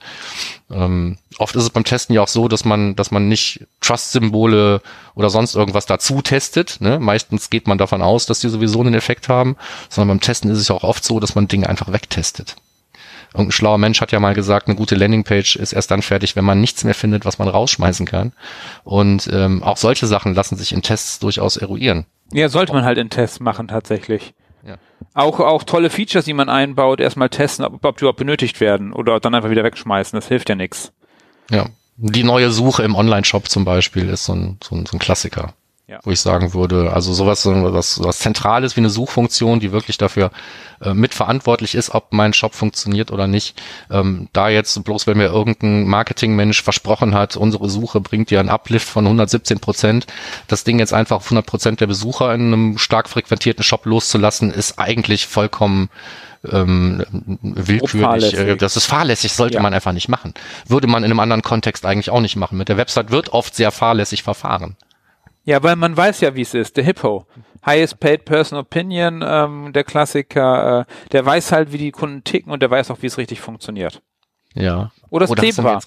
Ähm, 0.71 1.16
oft 1.38 1.57
ist 1.57 1.62
es 1.62 1.71
beim 1.71 1.85
Testen 1.85 2.14
ja 2.14 2.21
auch 2.21 2.28
so, 2.28 2.49
dass 2.49 2.66
man, 2.66 2.95
dass 2.95 3.11
man 3.11 3.28
nicht 3.28 3.66
Trust-Symbole 3.80 4.83
oder 5.14 5.30
sonst 5.30 5.54
irgendwas 5.54 5.87
dazu 5.87 6.21
testet. 6.21 6.80
Ne? 6.80 6.99
Meistens 6.99 7.49
geht 7.49 7.66
man 7.66 7.78
davon 7.78 8.02
aus, 8.02 8.26
dass 8.26 8.40
die 8.40 8.50
sowieso 8.50 8.80
einen 8.80 8.95
Effekt 8.95 9.30
haben, 9.30 9.57
sondern 9.88 10.18
beim 10.18 10.21
Testen 10.21 10.50
ist 10.50 10.59
es 10.59 10.68
ja 10.68 10.75
auch 10.75 10.85
oft 10.85 11.04
so, 11.04 11.21
dass 11.21 11.35
man 11.35 11.49
Dinge 11.49 11.68
einfach 11.68 11.90
wegtestet. 11.90 12.57
Irgendein 13.32 13.52
schlauer 13.52 13.78
Mensch 13.78 14.00
hat 14.00 14.12
ja 14.12 14.20
mal 14.20 14.35
gesagt, 14.35 14.68
eine 14.68 14.76
gute 14.76 14.94
Landingpage 14.94 15.56
ist 15.56 15.73
erst 15.73 15.90
dann 15.90 16.02
fertig, 16.02 16.37
wenn 16.37 16.44
man 16.44 16.61
nichts 16.61 16.85
mehr 16.85 16.94
findet, 16.94 17.25
was 17.25 17.38
man 17.38 17.49
rausschmeißen 17.49 18.06
kann. 18.06 18.32
Und 18.85 19.28
ähm, 19.32 19.62
auch 19.62 19.76
solche 19.76 20.06
Sachen 20.06 20.35
lassen 20.35 20.56
sich 20.56 20.73
in 20.73 20.82
Tests 20.82 21.18
durchaus 21.18 21.56
eruieren. 21.56 22.06
Ja, 22.32 22.49
sollte 22.49 22.73
man 22.73 22.85
halt 22.85 22.99
in 22.99 23.11
Tests 23.11 23.40
machen 23.40 23.68
tatsächlich. 23.68 24.35
Ja. 24.66 24.76
Auch, 25.14 25.40
auch 25.40 25.62
tolle 25.62 25.90
Features, 25.90 26.25
die 26.25 26.32
man 26.32 26.49
einbaut, 26.49 27.00
erstmal 27.00 27.28
testen, 27.28 27.64
ob, 27.64 27.85
ob 27.85 27.97
die 27.97 28.02
überhaupt 28.02 28.18
benötigt 28.18 28.61
werden 28.61 28.92
oder 28.92 29.20
dann 29.20 29.35
einfach 29.35 29.50
wieder 29.50 29.64
wegschmeißen. 29.64 30.16
Das 30.16 30.28
hilft 30.28 30.49
ja 30.49 30.54
nichts. 30.54 30.92
Ja. 31.50 31.66
Die 31.97 32.23
neue 32.23 32.50
Suche 32.50 32.85
im 32.85 32.94
Online-Shop 32.94 33.49
zum 33.49 33.64
Beispiel 33.64 34.08
ist 34.08 34.25
so 34.25 34.32
ein, 34.32 34.58
so 34.62 34.76
ein, 34.76 34.87
so 34.87 34.97
ein 34.97 35.00
Klassiker 35.00 35.54
ja. 35.88 36.00
wo 36.04 36.11
ich 36.11 36.21
sagen 36.21 36.52
würde, 36.52 36.92
also 36.92 37.14
sowas, 37.14 37.47
was, 37.47 38.02
was 38.02 38.18
Zentrales 38.18 38.76
wie 38.76 38.80
eine 38.80 38.90
Suchfunktion, 38.90 39.59
die 39.59 39.73
wirklich 39.73 39.97
dafür 39.97 40.30
äh, 40.83 40.92
mitverantwortlich 40.92 41.75
ist, 41.75 41.95
ob 41.95 42.12
mein 42.12 42.35
Shop 42.35 42.54
funktioniert 42.54 43.11
oder 43.11 43.26
nicht. 43.26 43.61
Ähm, 43.90 44.28
da 44.35 44.50
jetzt 44.50 44.85
bloß, 44.85 45.07
wenn 45.07 45.16
mir 45.16 45.28
irgendein 45.28 45.88
Marketingmensch 45.88 46.62
versprochen 46.62 47.14
hat, 47.14 47.37
unsere 47.37 47.71
Suche 47.71 48.00
bringt 48.00 48.30
dir 48.30 48.38
einen 48.38 48.50
Uplift 48.50 48.87
von 48.87 49.07
117 49.07 49.61
Prozent, 49.61 50.07
das 50.47 50.62
Ding 50.62 50.78
jetzt 50.78 50.92
einfach 50.92 51.16
auf 51.16 51.25
100 51.25 51.47
Prozent 51.47 51.80
der 51.80 51.87
Besucher 51.87 52.35
in 52.35 52.52
einem 52.52 52.78
stark 52.78 53.09
frequentierten 53.09 53.64
Shop 53.64 53.87
loszulassen, 53.87 54.50
ist 54.50 54.78
eigentlich 54.78 55.26
vollkommen 55.26 55.88
ähm, 56.52 57.02
willkürlich. 57.40 58.35
Äh, 58.35 58.57
das 58.57 58.76
ist 58.76 58.85
fahrlässig, 58.85 59.33
sollte 59.33 59.54
ja. 59.54 59.62
man 59.62 59.73
einfach 59.73 59.92
nicht 59.92 60.11
machen. 60.11 60.35
Würde 60.66 60.87
man 60.87 61.02
in 61.02 61.11
einem 61.11 61.21
anderen 61.21 61.42
Kontext 61.42 61.87
eigentlich 61.87 62.11
auch 62.11 62.21
nicht 62.21 62.37
machen. 62.37 62.59
Mit 62.59 62.68
der 62.68 62.76
Website 62.76 63.11
wird 63.11 63.30
oft 63.30 63.57
sehr 63.57 63.71
fahrlässig 63.71 64.23
verfahren. 64.23 64.76
Ja, 65.49 65.62
weil 65.62 65.76
man 65.76 65.97
weiß 65.97 66.21
ja, 66.21 66.35
wie 66.35 66.43
es 66.43 66.52
ist. 66.52 66.76
Der 66.76 66.85
Hippo. 66.85 67.26
Highest 67.64 68.00
Paid 68.00 68.26
Person 68.26 68.59
Opinion, 68.59 69.25
ähm, 69.26 69.73
der 69.73 69.83
Klassiker, 69.83 70.81
äh, 70.81 71.09
der 71.12 71.25
weiß 71.25 71.52
halt, 71.52 71.73
wie 71.73 71.78
die 71.78 71.90
Kunden 71.90 72.23
ticken 72.23 72.52
und 72.52 72.61
der 72.61 72.71
weiß 72.71 72.90
auch, 72.90 72.99
wie 73.00 73.07
es 73.07 73.17
richtig 73.17 73.40
funktioniert. 73.40 74.02
Ja. 74.52 74.93
Oder 75.09 75.25
das 75.25 75.31
Oder 75.31 75.43
Zebra. 75.45 75.81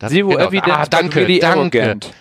Das, 0.00 0.10
Zero 0.10 0.30
genau. 0.30 0.48
Evidence, 0.48 0.76
ah, 0.76 0.86
danke, 0.86 1.20
really 1.20 1.38
danke. 1.38 1.82
Arrogant. 1.82 2.12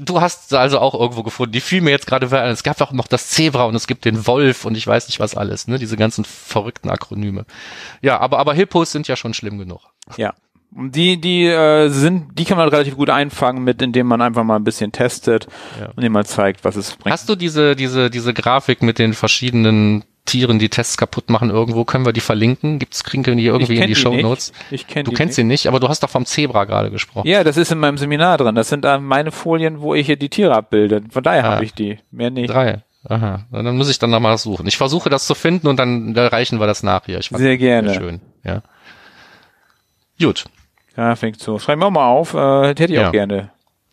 Du 0.00 0.20
hast 0.20 0.52
also 0.54 0.80
auch 0.80 0.98
irgendwo 0.98 1.22
gefunden. 1.22 1.52
Die 1.52 1.60
fiel 1.60 1.82
mir 1.82 1.90
jetzt 1.90 2.08
gerade 2.08 2.26
ein. 2.36 2.50
Es 2.50 2.64
gab 2.64 2.80
auch 2.80 2.90
noch 2.90 3.06
das 3.06 3.28
Zebra 3.28 3.66
und 3.66 3.76
es 3.76 3.86
gibt 3.86 4.04
den 4.04 4.26
Wolf 4.26 4.64
und 4.64 4.76
ich 4.76 4.84
weiß 4.84 5.06
nicht 5.06 5.20
was 5.20 5.36
alles, 5.36 5.68
ne? 5.68 5.78
Diese 5.78 5.96
ganzen 5.96 6.24
verrückten 6.24 6.90
Akronyme. 6.90 7.46
Ja, 8.00 8.18
aber, 8.18 8.40
aber 8.40 8.54
Hippos 8.54 8.90
sind 8.90 9.06
ja 9.06 9.14
schon 9.14 9.34
schlimm 9.34 9.56
genug. 9.56 9.82
Ja. 10.16 10.34
Die, 10.74 11.20
die 11.20 11.44
äh, 11.46 11.88
sind, 11.88 12.38
die 12.38 12.44
kann 12.44 12.56
man 12.56 12.68
relativ 12.68 12.96
gut 12.96 13.10
einfangen 13.10 13.62
mit, 13.62 13.82
indem 13.82 14.06
man 14.06 14.22
einfach 14.22 14.42
mal 14.42 14.56
ein 14.56 14.64
bisschen 14.64 14.90
testet 14.90 15.46
ja. 15.78 15.90
und 15.94 16.02
ihm 16.02 16.12
mal 16.12 16.24
zeigt, 16.24 16.64
was 16.64 16.76
es 16.76 16.96
bringt. 16.96 17.12
Hast 17.12 17.28
du 17.28 17.36
diese, 17.36 17.76
diese, 17.76 18.08
diese 18.08 18.32
Grafik 18.32 18.82
mit 18.82 18.98
den 18.98 19.12
verschiedenen 19.12 20.04
Tieren, 20.24 20.58
die 20.58 20.70
Tests 20.70 20.96
kaputt 20.96 21.28
machen 21.28 21.50
irgendwo? 21.50 21.84
Können 21.84 22.06
wir 22.06 22.14
die 22.14 22.20
verlinken? 22.20 22.78
Gibt's, 22.78 23.04
kriegen 23.04 23.26
wir 23.26 23.34
die 23.34 23.44
irgendwie 23.44 23.74
in 23.74 23.82
die, 23.82 23.88
die 23.88 23.94
Show 23.94 24.14
Notes? 24.14 24.52
Ich 24.70 24.86
kenn 24.86 25.04
Du 25.04 25.12
kennst 25.12 25.36
nicht. 25.36 25.36
sie 25.36 25.44
nicht, 25.44 25.66
aber 25.66 25.78
du 25.78 25.88
hast 25.88 26.02
doch 26.02 26.08
vom 26.08 26.24
Zebra 26.24 26.64
gerade 26.64 26.90
gesprochen. 26.90 27.28
Ja, 27.28 27.44
das 27.44 27.58
ist 27.58 27.70
in 27.70 27.78
meinem 27.78 27.98
Seminar 27.98 28.38
drin. 28.38 28.54
Das 28.54 28.70
sind 28.70 28.86
meine 29.00 29.30
Folien, 29.30 29.80
wo 29.82 29.94
ich 29.94 30.06
hier 30.06 30.16
die 30.16 30.30
Tiere 30.30 30.54
abbilde. 30.54 31.02
Von 31.10 31.22
daher 31.22 31.44
ah, 31.44 31.54
habe 31.54 31.64
ich 31.64 31.74
die. 31.74 31.98
Mehr 32.10 32.30
nicht. 32.30 32.48
Drei. 32.48 32.82
Aha. 33.04 33.44
Dann 33.50 33.76
muss 33.76 33.90
ich 33.90 33.98
dann 33.98 34.10
nochmal 34.10 34.38
suchen. 34.38 34.66
Ich 34.68 34.76
versuche 34.78 35.10
das 35.10 35.26
zu 35.26 35.34
finden 35.34 35.66
und 35.66 35.76
dann 35.76 36.16
reichen 36.16 36.60
wir 36.60 36.66
das 36.66 36.82
nach 36.82 37.04
hier. 37.04 37.18
Ich 37.18 37.28
Sehr 37.28 37.58
gerne. 37.58 37.94
Schön. 37.94 38.20
Ja. 38.44 38.62
Gut. 40.20 40.44
Grafik 40.94 41.40
zu. 41.40 41.58
Schreib 41.58 41.78
mir 41.78 41.90
mal 41.90 42.06
auf, 42.06 42.34
äh, 42.34 42.68
hätte 42.68 42.84
ich 42.84 42.90
ja. 42.90 43.08
auch 43.08 43.12
gerne. 43.12 43.50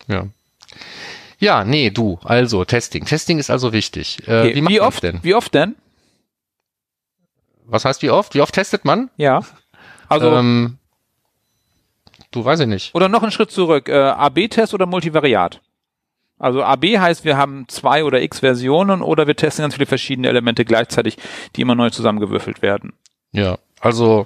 Ja. 0.08 0.28
Ja, 1.40 1.64
nee, 1.64 1.90
du. 1.90 2.20
Also, 2.24 2.66
Testing. 2.66 3.06
Testing 3.06 3.40
ist 3.40 3.50
also 3.50 3.72
wichtig. 3.72 4.28
Äh, 4.28 4.40
okay. 4.40 4.56
Wie, 4.56 4.68
wie 4.68 4.82
oft 4.82 5.04
denn? 5.04 5.20
Wie 5.22 5.36
oft 5.36 5.54
denn? 5.54 5.76
Was 7.66 7.86
heißt 7.86 8.02
wie 8.02 8.10
oft? 8.10 8.36
Wie 8.36 8.42
oft 8.42 8.54
testet 8.54 8.84
man? 8.84 9.10
Ja. 9.16 9.42
Also. 10.10 10.34
Ähm, 10.34 10.78
du 12.32 12.44
weiß 12.44 12.60
ich 12.62 12.68
nicht. 12.68 12.94
Oder 12.94 13.08
noch 13.08 13.24
einen 13.24 13.32
Schritt 13.32 13.52
zurück. 13.52 13.88
Äh, 13.88 13.94
AB-Test 13.94 14.74
oder 14.74 14.86
Multivariat? 14.86 15.62
Also 16.40 16.64
AB 16.64 16.86
heißt, 16.98 17.26
wir 17.26 17.38
haben 17.38 17.66
zwei 17.68 18.06
oder 18.06 18.22
x 18.22 18.40
Versionen 18.40 19.02
oder 19.02 19.28
wir 19.28 19.36
testen 19.36 19.64
ganz 19.64 19.76
viele 19.76 19.86
verschiedene 19.86 20.30
Elemente 20.30 20.64
gleichzeitig, 20.64 21.18
die 21.56 21.62
immer 21.62 21.76
neu 21.76 21.90
zusammengewürfelt 21.90 22.62
werden. 22.62 22.94
Ja, 23.34 23.58
also 23.82 24.26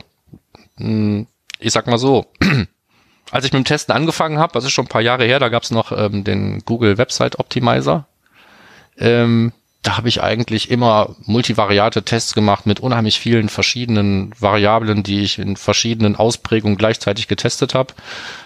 mh, 0.77 0.85
hm, 0.85 1.27
ich 1.63 1.73
sag 1.73 1.87
mal 1.87 1.97
so, 1.97 2.25
als 3.31 3.45
ich 3.45 3.53
mit 3.53 3.63
dem 3.63 3.65
Testen 3.65 3.95
angefangen 3.95 4.39
habe, 4.39 4.53
das 4.53 4.63
ist 4.63 4.71
schon 4.71 4.85
ein 4.85 4.89
paar 4.89 5.01
Jahre 5.01 5.25
her, 5.25 5.39
da 5.39 5.49
gab's 5.49 5.71
noch 5.71 5.91
ähm, 5.91 6.23
den 6.23 6.59
Google 6.65 6.97
Website 6.97 7.39
Optimizer. 7.39 8.05
Ähm, 8.97 9.53
da 9.81 9.97
habe 9.97 10.07
ich 10.07 10.23
eigentlich 10.23 10.71
immer 10.71 11.15
multivariate 11.25 12.03
Tests 12.03 12.33
gemacht 12.33 12.65
mit 12.65 12.79
unheimlich 12.79 13.19
vielen 13.19 13.49
verschiedenen 13.49 14.33
Variablen, 14.39 15.03
die 15.03 15.21
ich 15.21 15.39
in 15.39 15.57
verschiedenen 15.57 16.15
Ausprägungen 16.15 16.77
gleichzeitig 16.77 17.27
getestet 17.27 17.73
habe. 17.73 17.93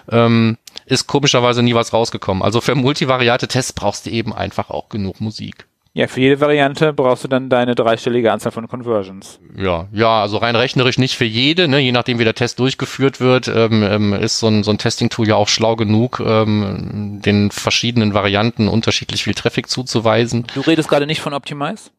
Ähm, 0.10 0.58
ist 0.88 1.06
komischerweise 1.06 1.62
nie 1.62 1.76
was 1.76 1.94
rausgekommen. 1.94 2.42
Also 2.42 2.60
für 2.60 2.74
multivariate 2.74 3.48
Tests 3.48 3.74
brauchst 3.74 4.08
du 4.08 4.10
eben 4.10 4.34
einfach 4.34 4.72
auch 4.72 4.90
genug 4.90 5.22
Musik. 5.22 5.68
Ja, 5.98 6.06
für 6.06 6.22
jede 6.22 6.40
Variante 6.40 6.94
brauchst 6.94 7.24
du 7.24 7.28
dann 7.28 7.50
deine 7.50 7.74
dreistellige 7.74 8.32
Anzahl 8.32 8.52
von 8.52 8.68
Conversions. 8.68 9.40
Ja, 9.58 9.88
ja, 9.92 10.22
also 10.22 10.38
rein 10.38 10.56
rechnerisch 10.56 11.00
nicht 11.00 11.18
für 11.18 11.26
jede, 11.26 11.68
ne? 11.68 11.80
je 11.80 11.92
nachdem 11.92 12.20
wie 12.20 12.24
der 12.24 12.36
Test 12.36 12.60
durchgeführt 12.60 13.20
wird, 13.20 13.48
ähm, 13.48 13.82
ähm, 13.82 14.14
ist 14.14 14.38
so 14.38 14.46
ein, 14.48 14.62
so 14.62 14.70
ein 14.70 14.78
Testing-Tool 14.78 15.28
ja 15.28 15.34
auch 15.34 15.48
schlau 15.48 15.76
genug, 15.76 16.22
ähm, 16.24 17.20
den 17.26 17.50
verschiedenen 17.50 18.14
Varianten 18.14 18.68
unterschiedlich 18.68 19.24
viel 19.24 19.34
Traffic 19.34 19.72
zuzuweisen. 19.72 20.46
Du 20.54 20.62
redest 20.62 20.88
gerade 20.88 21.08
nicht 21.08 21.20
von 21.20 21.34
Optimize? 21.34 21.90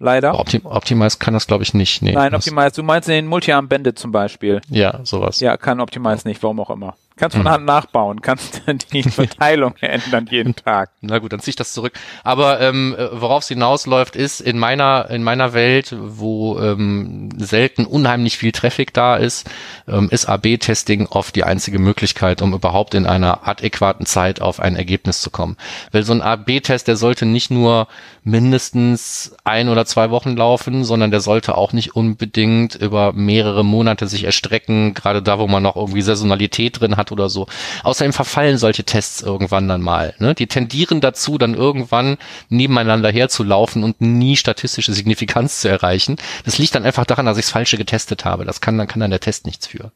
Leider. 0.00 0.36
Optim 0.36 0.62
Optimize 0.64 1.18
kann 1.18 1.34
das, 1.34 1.46
glaube 1.46 1.62
ich, 1.62 1.72
nicht. 1.72 2.02
Nee, 2.02 2.14
Nein, 2.14 2.34
Optimize, 2.34 2.72
du 2.74 2.82
meinst 2.82 3.08
den 3.08 3.28
Multi-Arm 3.28 3.68
Bandit 3.68 3.96
zum 3.96 4.10
Beispiel. 4.10 4.60
Ja, 4.70 5.00
sowas. 5.04 5.38
Ja, 5.38 5.56
kann 5.56 5.78
Optimize 5.78 6.26
nicht, 6.26 6.42
warum 6.42 6.58
auch 6.58 6.70
immer. 6.70 6.96
Kannst 7.20 7.36
von 7.36 7.44
hm. 7.44 7.52
Hand 7.52 7.66
nachbauen, 7.66 8.22
kannst 8.22 8.62
die 8.94 9.02
Verteilung 9.10 9.74
ändern 9.80 10.26
jeden 10.30 10.56
Tag. 10.56 10.88
Na 11.02 11.18
gut, 11.18 11.34
dann 11.34 11.40
zieh 11.40 11.50
ich 11.50 11.56
das 11.56 11.74
zurück. 11.74 11.92
Aber 12.24 12.60
ähm, 12.62 12.96
worauf 13.12 13.42
es 13.42 13.48
hinausläuft, 13.48 14.16
ist 14.16 14.40
in 14.40 14.58
meiner 14.58 15.10
in 15.10 15.22
meiner 15.22 15.52
Welt, 15.52 15.94
wo 15.98 16.58
ähm, 16.58 17.28
selten 17.36 17.84
unheimlich 17.84 18.38
viel 18.38 18.52
Traffic 18.52 18.94
da 18.94 19.16
ist, 19.16 19.50
ähm, 19.86 20.08
ist 20.10 20.30
AB-Testing 20.30 21.08
oft 21.08 21.36
die 21.36 21.44
einzige 21.44 21.78
Möglichkeit, 21.78 22.40
um 22.40 22.54
überhaupt 22.54 22.94
in 22.94 23.04
einer 23.04 23.46
adäquaten 23.46 24.06
Zeit 24.06 24.40
auf 24.40 24.58
ein 24.58 24.74
Ergebnis 24.74 25.20
zu 25.20 25.28
kommen. 25.28 25.58
Weil 25.92 26.04
so 26.04 26.14
ein 26.14 26.22
AB-Test, 26.22 26.88
der 26.88 26.96
sollte 26.96 27.26
nicht 27.26 27.50
nur 27.50 27.86
mindestens 28.24 29.36
ein 29.44 29.68
oder 29.68 29.84
zwei 29.84 30.10
Wochen 30.10 30.36
laufen, 30.36 30.84
sondern 30.84 31.10
der 31.10 31.20
sollte 31.20 31.54
auch 31.54 31.74
nicht 31.74 31.94
unbedingt 31.94 32.76
über 32.76 33.12
mehrere 33.12 33.64
Monate 33.64 34.06
sich 34.06 34.24
erstrecken, 34.24 34.94
gerade 34.94 35.20
da, 35.20 35.38
wo 35.38 35.46
man 35.46 35.62
noch 35.62 35.76
irgendwie 35.76 36.02
Saisonalität 36.02 36.80
drin 36.80 36.96
hat 36.96 37.09
oder 37.12 37.28
so. 37.28 37.46
Außerdem 37.82 38.12
verfallen 38.12 38.58
solche 38.58 38.84
Tests 38.84 39.22
irgendwann 39.22 39.68
dann 39.68 39.82
mal. 39.82 40.14
Ne? 40.18 40.34
Die 40.34 40.46
tendieren 40.46 41.00
dazu, 41.00 41.38
dann 41.38 41.54
irgendwann 41.54 42.18
nebeneinander 42.48 43.10
herzulaufen 43.10 43.84
und 43.84 44.00
nie 44.00 44.36
statistische 44.36 44.92
Signifikanz 44.92 45.60
zu 45.60 45.68
erreichen. 45.68 46.16
Das 46.44 46.58
liegt 46.58 46.74
dann 46.74 46.84
einfach 46.84 47.06
daran, 47.06 47.26
dass 47.26 47.38
ich 47.38 47.46
das 47.46 47.52
Falsche 47.52 47.76
getestet 47.76 48.24
habe. 48.24 48.44
Das 48.44 48.60
kann, 48.60 48.78
dann 48.78 48.88
kann 48.88 49.00
dann 49.00 49.10
der 49.10 49.20
Test 49.20 49.46
nichts 49.46 49.66
für. 49.66 49.92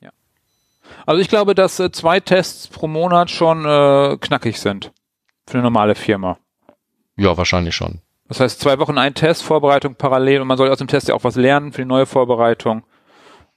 Ja. 0.00 0.10
Also 1.06 1.20
ich 1.20 1.28
glaube, 1.28 1.54
dass 1.54 1.78
äh, 1.80 1.90
zwei 1.90 2.20
Tests 2.20 2.68
pro 2.68 2.86
Monat 2.86 3.30
schon 3.30 3.64
äh, 3.64 4.16
knackig 4.18 4.60
sind 4.60 4.92
für 5.46 5.54
eine 5.54 5.62
normale 5.62 5.94
Firma. 5.94 6.38
Ja, 7.16 7.36
wahrscheinlich 7.36 7.74
schon. 7.74 8.00
Das 8.28 8.40
heißt, 8.40 8.60
zwei 8.60 8.78
Wochen 8.78 8.98
ein 8.98 9.14
Test, 9.14 9.42
Vorbereitung 9.42 9.94
parallel 9.94 10.42
und 10.42 10.48
man 10.48 10.58
soll 10.58 10.70
aus 10.70 10.78
dem 10.78 10.86
Test 10.86 11.08
ja 11.08 11.14
auch 11.14 11.24
was 11.24 11.36
lernen 11.36 11.72
für 11.72 11.82
die 11.82 11.88
neue 11.88 12.06
Vorbereitung. 12.06 12.84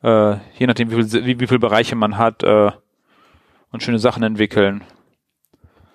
Äh, 0.03 0.37
je 0.57 0.67
nachdem, 0.67 0.91
wie 0.91 1.03
viel, 1.03 1.25
wie, 1.25 1.39
wie 1.39 1.47
viele 1.47 1.59
Bereiche 1.59 1.95
man 1.95 2.17
hat 2.17 2.43
äh, 2.43 2.71
und 3.71 3.83
schöne 3.83 3.99
Sachen 3.99 4.23
entwickeln. 4.23 4.83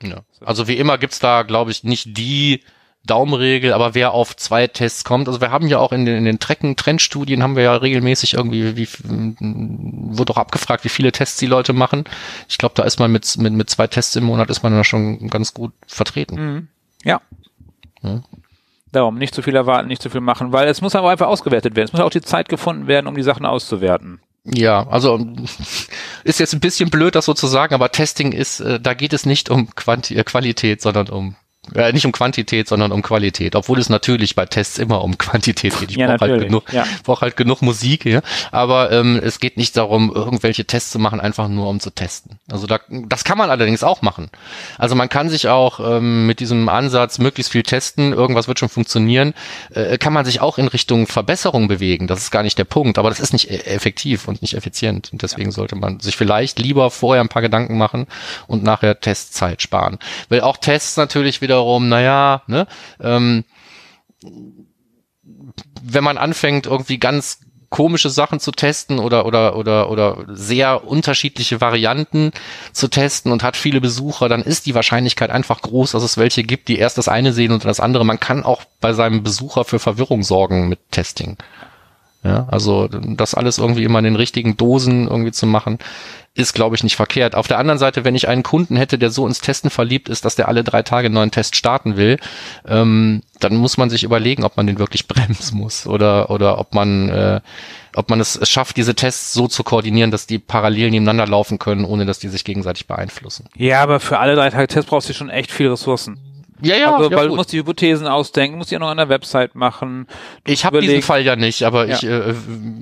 Ja. 0.02 0.22
Also 0.44 0.68
wie 0.68 0.76
immer 0.76 0.98
gibt's 0.98 1.18
da, 1.18 1.42
glaube 1.42 1.70
ich, 1.70 1.84
nicht 1.84 2.16
die 2.16 2.62
Daumenregel, 3.06 3.72
aber 3.72 3.94
wer 3.94 4.12
auf 4.12 4.36
zwei 4.36 4.66
Tests 4.66 5.04
kommt, 5.04 5.28
also 5.28 5.40
wir 5.40 5.50
haben 5.50 5.68
ja 5.68 5.78
auch 5.78 5.92
in 5.92 6.04
den, 6.04 6.16
in 6.16 6.24
den 6.24 6.38
Trecken, 6.40 6.76
Trendstudien 6.76 7.42
haben 7.42 7.54
wir 7.54 7.62
ja 7.62 7.76
regelmäßig 7.76 8.34
irgendwie, 8.34 8.76
wie, 8.76 8.88
wurde 10.18 10.32
auch 10.32 10.38
abgefragt, 10.38 10.84
wie 10.84 10.88
viele 10.88 11.12
Tests 11.12 11.38
die 11.38 11.46
Leute 11.46 11.72
machen. 11.72 12.04
Ich 12.48 12.58
glaube, 12.58 12.74
da 12.74 12.82
ist 12.82 12.98
man 12.98 13.12
mit, 13.12 13.36
mit, 13.38 13.52
mit 13.52 13.70
zwei 13.70 13.86
Tests 13.86 14.16
im 14.16 14.24
Monat 14.24 14.50
ist 14.50 14.62
man 14.62 14.72
da 14.72 14.82
schon 14.82 15.28
ganz 15.28 15.54
gut 15.54 15.72
vertreten. 15.86 16.34
Mhm. 16.34 16.68
Ja. 17.04 17.20
ja. 18.02 18.22
Darum, 18.96 19.16
nicht 19.16 19.34
zu 19.34 19.42
viel 19.42 19.54
erwarten, 19.54 19.88
nicht 19.88 20.02
zu 20.02 20.10
viel 20.10 20.20
machen, 20.20 20.52
weil 20.52 20.68
es 20.68 20.80
muss 20.80 20.94
aber 20.94 21.10
einfach 21.10 21.28
ausgewertet 21.28 21.76
werden. 21.76 21.86
Es 21.86 21.92
muss 21.92 22.02
auch 22.02 22.10
die 22.10 22.22
Zeit 22.22 22.48
gefunden 22.48 22.86
werden, 22.86 23.06
um 23.06 23.14
die 23.14 23.22
Sachen 23.22 23.46
auszuwerten. 23.46 24.20
Ja, 24.44 24.86
also 24.88 25.18
ist 26.24 26.40
jetzt 26.40 26.54
ein 26.54 26.60
bisschen 26.60 26.90
blöd, 26.90 27.14
das 27.14 27.26
so 27.26 27.34
zu 27.34 27.46
sagen, 27.46 27.74
aber 27.74 27.92
Testing 27.92 28.32
ist, 28.32 28.60
äh, 28.60 28.80
da 28.80 28.94
geht 28.94 29.12
es 29.12 29.26
nicht 29.26 29.50
um 29.50 29.74
Quanti 29.74 30.16
äh, 30.16 30.24
Qualität, 30.24 30.80
sondern 30.80 31.08
um 31.08 31.36
äh, 31.74 31.92
nicht 31.92 32.06
um 32.06 32.12
Quantität, 32.12 32.68
sondern 32.68 32.92
um 32.92 33.02
Qualität. 33.02 33.56
Obwohl 33.56 33.78
es 33.78 33.88
natürlich 33.88 34.34
bei 34.34 34.46
Tests 34.46 34.78
immer 34.78 35.02
um 35.02 35.18
Quantität 35.18 35.78
geht. 35.78 35.90
Ich 35.90 35.96
ja, 35.96 36.16
brauche 36.16 36.30
halt 36.30 36.42
genug, 36.42 36.72
ja. 36.72 36.84
brauch 37.04 37.22
halt 37.22 37.36
genug 37.36 37.62
Musik, 37.62 38.04
ja. 38.04 38.20
Aber 38.52 38.92
ähm, 38.92 39.20
es 39.22 39.40
geht 39.40 39.56
nicht 39.56 39.76
darum, 39.76 40.12
irgendwelche 40.14 40.64
Tests 40.64 40.90
zu 40.90 40.98
machen, 40.98 41.20
einfach 41.20 41.48
nur 41.48 41.68
um 41.68 41.80
zu 41.80 41.90
testen. 41.90 42.38
Also 42.50 42.66
da, 42.66 42.80
das 42.88 43.24
kann 43.24 43.38
man 43.38 43.50
allerdings 43.50 43.82
auch 43.82 44.02
machen. 44.02 44.30
Also 44.78 44.94
man 44.94 45.08
kann 45.08 45.28
sich 45.28 45.48
auch 45.48 45.80
ähm, 45.80 46.26
mit 46.26 46.40
diesem 46.40 46.68
Ansatz 46.68 47.18
möglichst 47.18 47.52
viel 47.52 47.62
testen, 47.62 48.12
irgendwas 48.12 48.48
wird 48.48 48.58
schon 48.58 48.68
funktionieren, 48.68 49.34
äh, 49.74 49.98
kann 49.98 50.12
man 50.12 50.24
sich 50.24 50.40
auch 50.40 50.58
in 50.58 50.68
Richtung 50.68 51.06
Verbesserung 51.06 51.68
bewegen. 51.68 52.06
Das 52.06 52.20
ist 52.20 52.30
gar 52.30 52.42
nicht 52.42 52.58
der 52.58 52.64
Punkt, 52.64 52.98
aber 52.98 53.08
das 53.08 53.20
ist 53.20 53.32
nicht 53.32 53.50
e-, 53.50 53.56
effektiv 53.64 54.28
und 54.28 54.42
nicht 54.42 54.54
effizient. 54.54 55.12
Und 55.12 55.22
deswegen 55.22 55.50
sollte 55.50 55.76
man 55.76 56.00
sich 56.00 56.16
vielleicht 56.16 56.58
lieber 56.58 56.90
vorher 56.90 57.22
ein 57.22 57.28
paar 57.28 57.42
Gedanken 57.42 57.78
machen 57.78 58.06
und 58.46 58.62
nachher 58.62 59.00
Testzeit 59.00 59.62
sparen. 59.62 59.98
Weil 60.28 60.40
auch 60.40 60.56
Tests 60.56 60.96
natürlich 60.96 61.40
wieder 61.40 61.55
wiederum, 61.56 61.88
naja, 61.88 62.42
ne, 62.46 62.66
ähm, 63.00 63.44
wenn 65.82 66.04
man 66.04 66.18
anfängt, 66.18 66.66
irgendwie 66.66 66.98
ganz 66.98 67.40
komische 67.70 68.10
Sachen 68.10 68.38
zu 68.38 68.52
testen 68.52 68.98
oder 68.98 69.26
oder 69.26 69.56
oder 69.56 69.90
oder 69.90 70.24
sehr 70.28 70.86
unterschiedliche 70.86 71.60
Varianten 71.60 72.30
zu 72.72 72.88
testen 72.88 73.32
und 73.32 73.42
hat 73.42 73.56
viele 73.56 73.80
Besucher, 73.80 74.28
dann 74.28 74.42
ist 74.42 74.66
die 74.66 74.74
Wahrscheinlichkeit 74.74 75.30
einfach 75.30 75.62
groß, 75.62 75.92
dass 75.92 76.02
es 76.02 76.16
welche 76.16 76.44
gibt, 76.44 76.68
die 76.68 76.78
erst 76.78 76.98
das 76.98 77.08
eine 77.08 77.32
sehen 77.32 77.52
und 77.52 77.64
das 77.64 77.80
andere. 77.80 78.04
Man 78.04 78.20
kann 78.20 78.44
auch 78.44 78.62
bei 78.80 78.92
seinem 78.92 79.22
Besucher 79.22 79.64
für 79.64 79.78
Verwirrung 79.78 80.22
sorgen 80.22 80.68
mit 80.68 80.78
Testing. 80.90 81.38
Ja, 82.26 82.46
also 82.50 82.88
das 82.88 83.34
alles 83.34 83.58
irgendwie 83.58 83.84
immer 83.84 83.98
in 83.98 84.04
den 84.04 84.16
richtigen 84.16 84.56
Dosen 84.56 85.06
irgendwie 85.06 85.32
zu 85.32 85.46
machen, 85.46 85.78
ist, 86.34 86.52
glaube 86.52 86.76
ich, 86.76 86.82
nicht 86.82 86.96
verkehrt. 86.96 87.34
Auf 87.34 87.48
der 87.48 87.58
anderen 87.58 87.78
Seite, 87.78 88.04
wenn 88.04 88.14
ich 88.14 88.28
einen 88.28 88.42
Kunden 88.42 88.76
hätte, 88.76 88.98
der 88.98 89.10
so 89.10 89.26
ins 89.26 89.40
Testen 89.40 89.70
verliebt 89.70 90.08
ist, 90.08 90.24
dass 90.24 90.34
der 90.34 90.48
alle 90.48 90.64
drei 90.64 90.82
Tage 90.82 91.06
einen 91.06 91.14
neuen 91.14 91.30
Test 91.30 91.56
starten 91.56 91.96
will, 91.96 92.18
ähm, 92.66 93.22
dann 93.40 93.56
muss 93.56 93.78
man 93.78 93.90
sich 93.90 94.04
überlegen, 94.04 94.44
ob 94.44 94.56
man 94.56 94.66
den 94.66 94.78
wirklich 94.78 95.08
bremsen 95.08 95.58
muss 95.58 95.86
oder 95.86 96.30
oder 96.30 96.58
ob 96.58 96.74
man 96.74 97.08
äh, 97.08 97.40
ob 97.94 98.10
man 98.10 98.20
es 98.20 98.38
schafft, 98.48 98.76
diese 98.76 98.94
Tests 98.94 99.32
so 99.32 99.48
zu 99.48 99.64
koordinieren, 99.64 100.10
dass 100.10 100.26
die 100.26 100.38
parallel 100.38 100.90
nebeneinander 100.90 101.26
laufen 101.26 101.58
können, 101.58 101.84
ohne 101.86 102.04
dass 102.04 102.18
die 102.18 102.28
sich 102.28 102.44
gegenseitig 102.44 102.86
beeinflussen. 102.86 103.48
Ja, 103.54 103.82
aber 103.82 104.00
für 104.00 104.18
alle 104.18 104.34
drei 104.34 104.50
Tage 104.50 104.66
Tests 104.66 104.90
brauchst 104.90 105.08
du 105.08 105.14
schon 105.14 105.30
echt 105.30 105.50
viel 105.50 105.70
Ressourcen. 105.70 106.18
Ja, 106.62 106.76
ja, 106.76 106.94
also, 106.94 107.10
ja, 107.10 107.16
weil 107.16 107.24
gut. 107.24 107.32
du 107.32 107.36
musst 107.36 107.52
die 107.52 107.58
Hypothesen 107.58 108.06
ausdenken, 108.06 108.58
musst 108.58 108.70
die 108.70 108.76
auch 108.76 108.80
noch 108.80 108.88
an 108.88 108.96
der 108.96 109.08
Website 109.08 109.54
machen. 109.54 110.06
Ich 110.46 110.64
habe 110.64 110.80
diesen 110.80 111.02
Fall 111.02 111.22
ja 111.22 111.36
nicht, 111.36 111.62
aber 111.62 111.86
ja. 111.86 111.96
ich, 111.96 112.04
äh, 112.04 112.34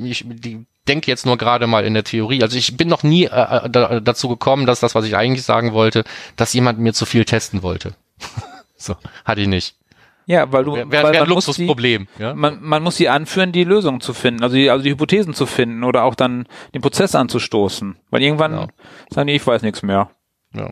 ich 0.04 0.24
die, 0.26 0.66
denke 0.86 1.10
jetzt 1.10 1.26
nur 1.26 1.36
gerade 1.36 1.66
mal 1.66 1.84
in 1.84 1.94
der 1.94 2.04
Theorie. 2.04 2.42
Also 2.42 2.56
ich 2.56 2.76
bin 2.76 2.88
noch 2.88 3.02
nie 3.02 3.24
äh, 3.24 3.68
da, 3.68 4.00
dazu 4.00 4.28
gekommen, 4.28 4.66
dass 4.66 4.80
das, 4.80 4.94
was 4.94 5.04
ich 5.04 5.16
eigentlich 5.16 5.44
sagen 5.44 5.72
wollte, 5.72 6.04
dass 6.36 6.52
jemand 6.52 6.78
mir 6.78 6.92
zu 6.92 7.06
viel 7.06 7.24
testen 7.24 7.62
wollte. 7.62 7.94
so, 8.76 8.94
hatte 9.24 9.40
ich 9.40 9.48
nicht. 9.48 9.76
Ja, 10.26 10.50
weil 10.52 10.64
du 10.64 10.74
wäre 10.74 10.90
wär, 10.90 11.12
wär 11.12 11.22
ein 11.22 11.28
Luxusproblem. 11.28 12.08
Die, 12.18 12.22
ja? 12.22 12.34
man, 12.34 12.62
man 12.62 12.82
muss 12.82 12.96
sie 12.96 13.08
anführen, 13.08 13.52
die 13.52 13.64
Lösung 13.64 14.00
zu 14.00 14.14
finden, 14.14 14.42
also 14.42 14.56
die, 14.56 14.70
also 14.70 14.82
die 14.82 14.90
Hypothesen 14.90 15.34
zu 15.34 15.44
finden 15.44 15.84
oder 15.84 16.04
auch 16.04 16.14
dann 16.14 16.46
den 16.72 16.80
Prozess 16.80 17.14
anzustoßen. 17.14 17.96
Weil 18.10 18.22
irgendwann 18.22 18.52
genau. 18.52 18.68
sagen 19.10 19.26
die, 19.26 19.34
ich 19.34 19.46
weiß 19.46 19.62
nichts 19.62 19.82
mehr. 19.82 20.10
Ja. 20.54 20.70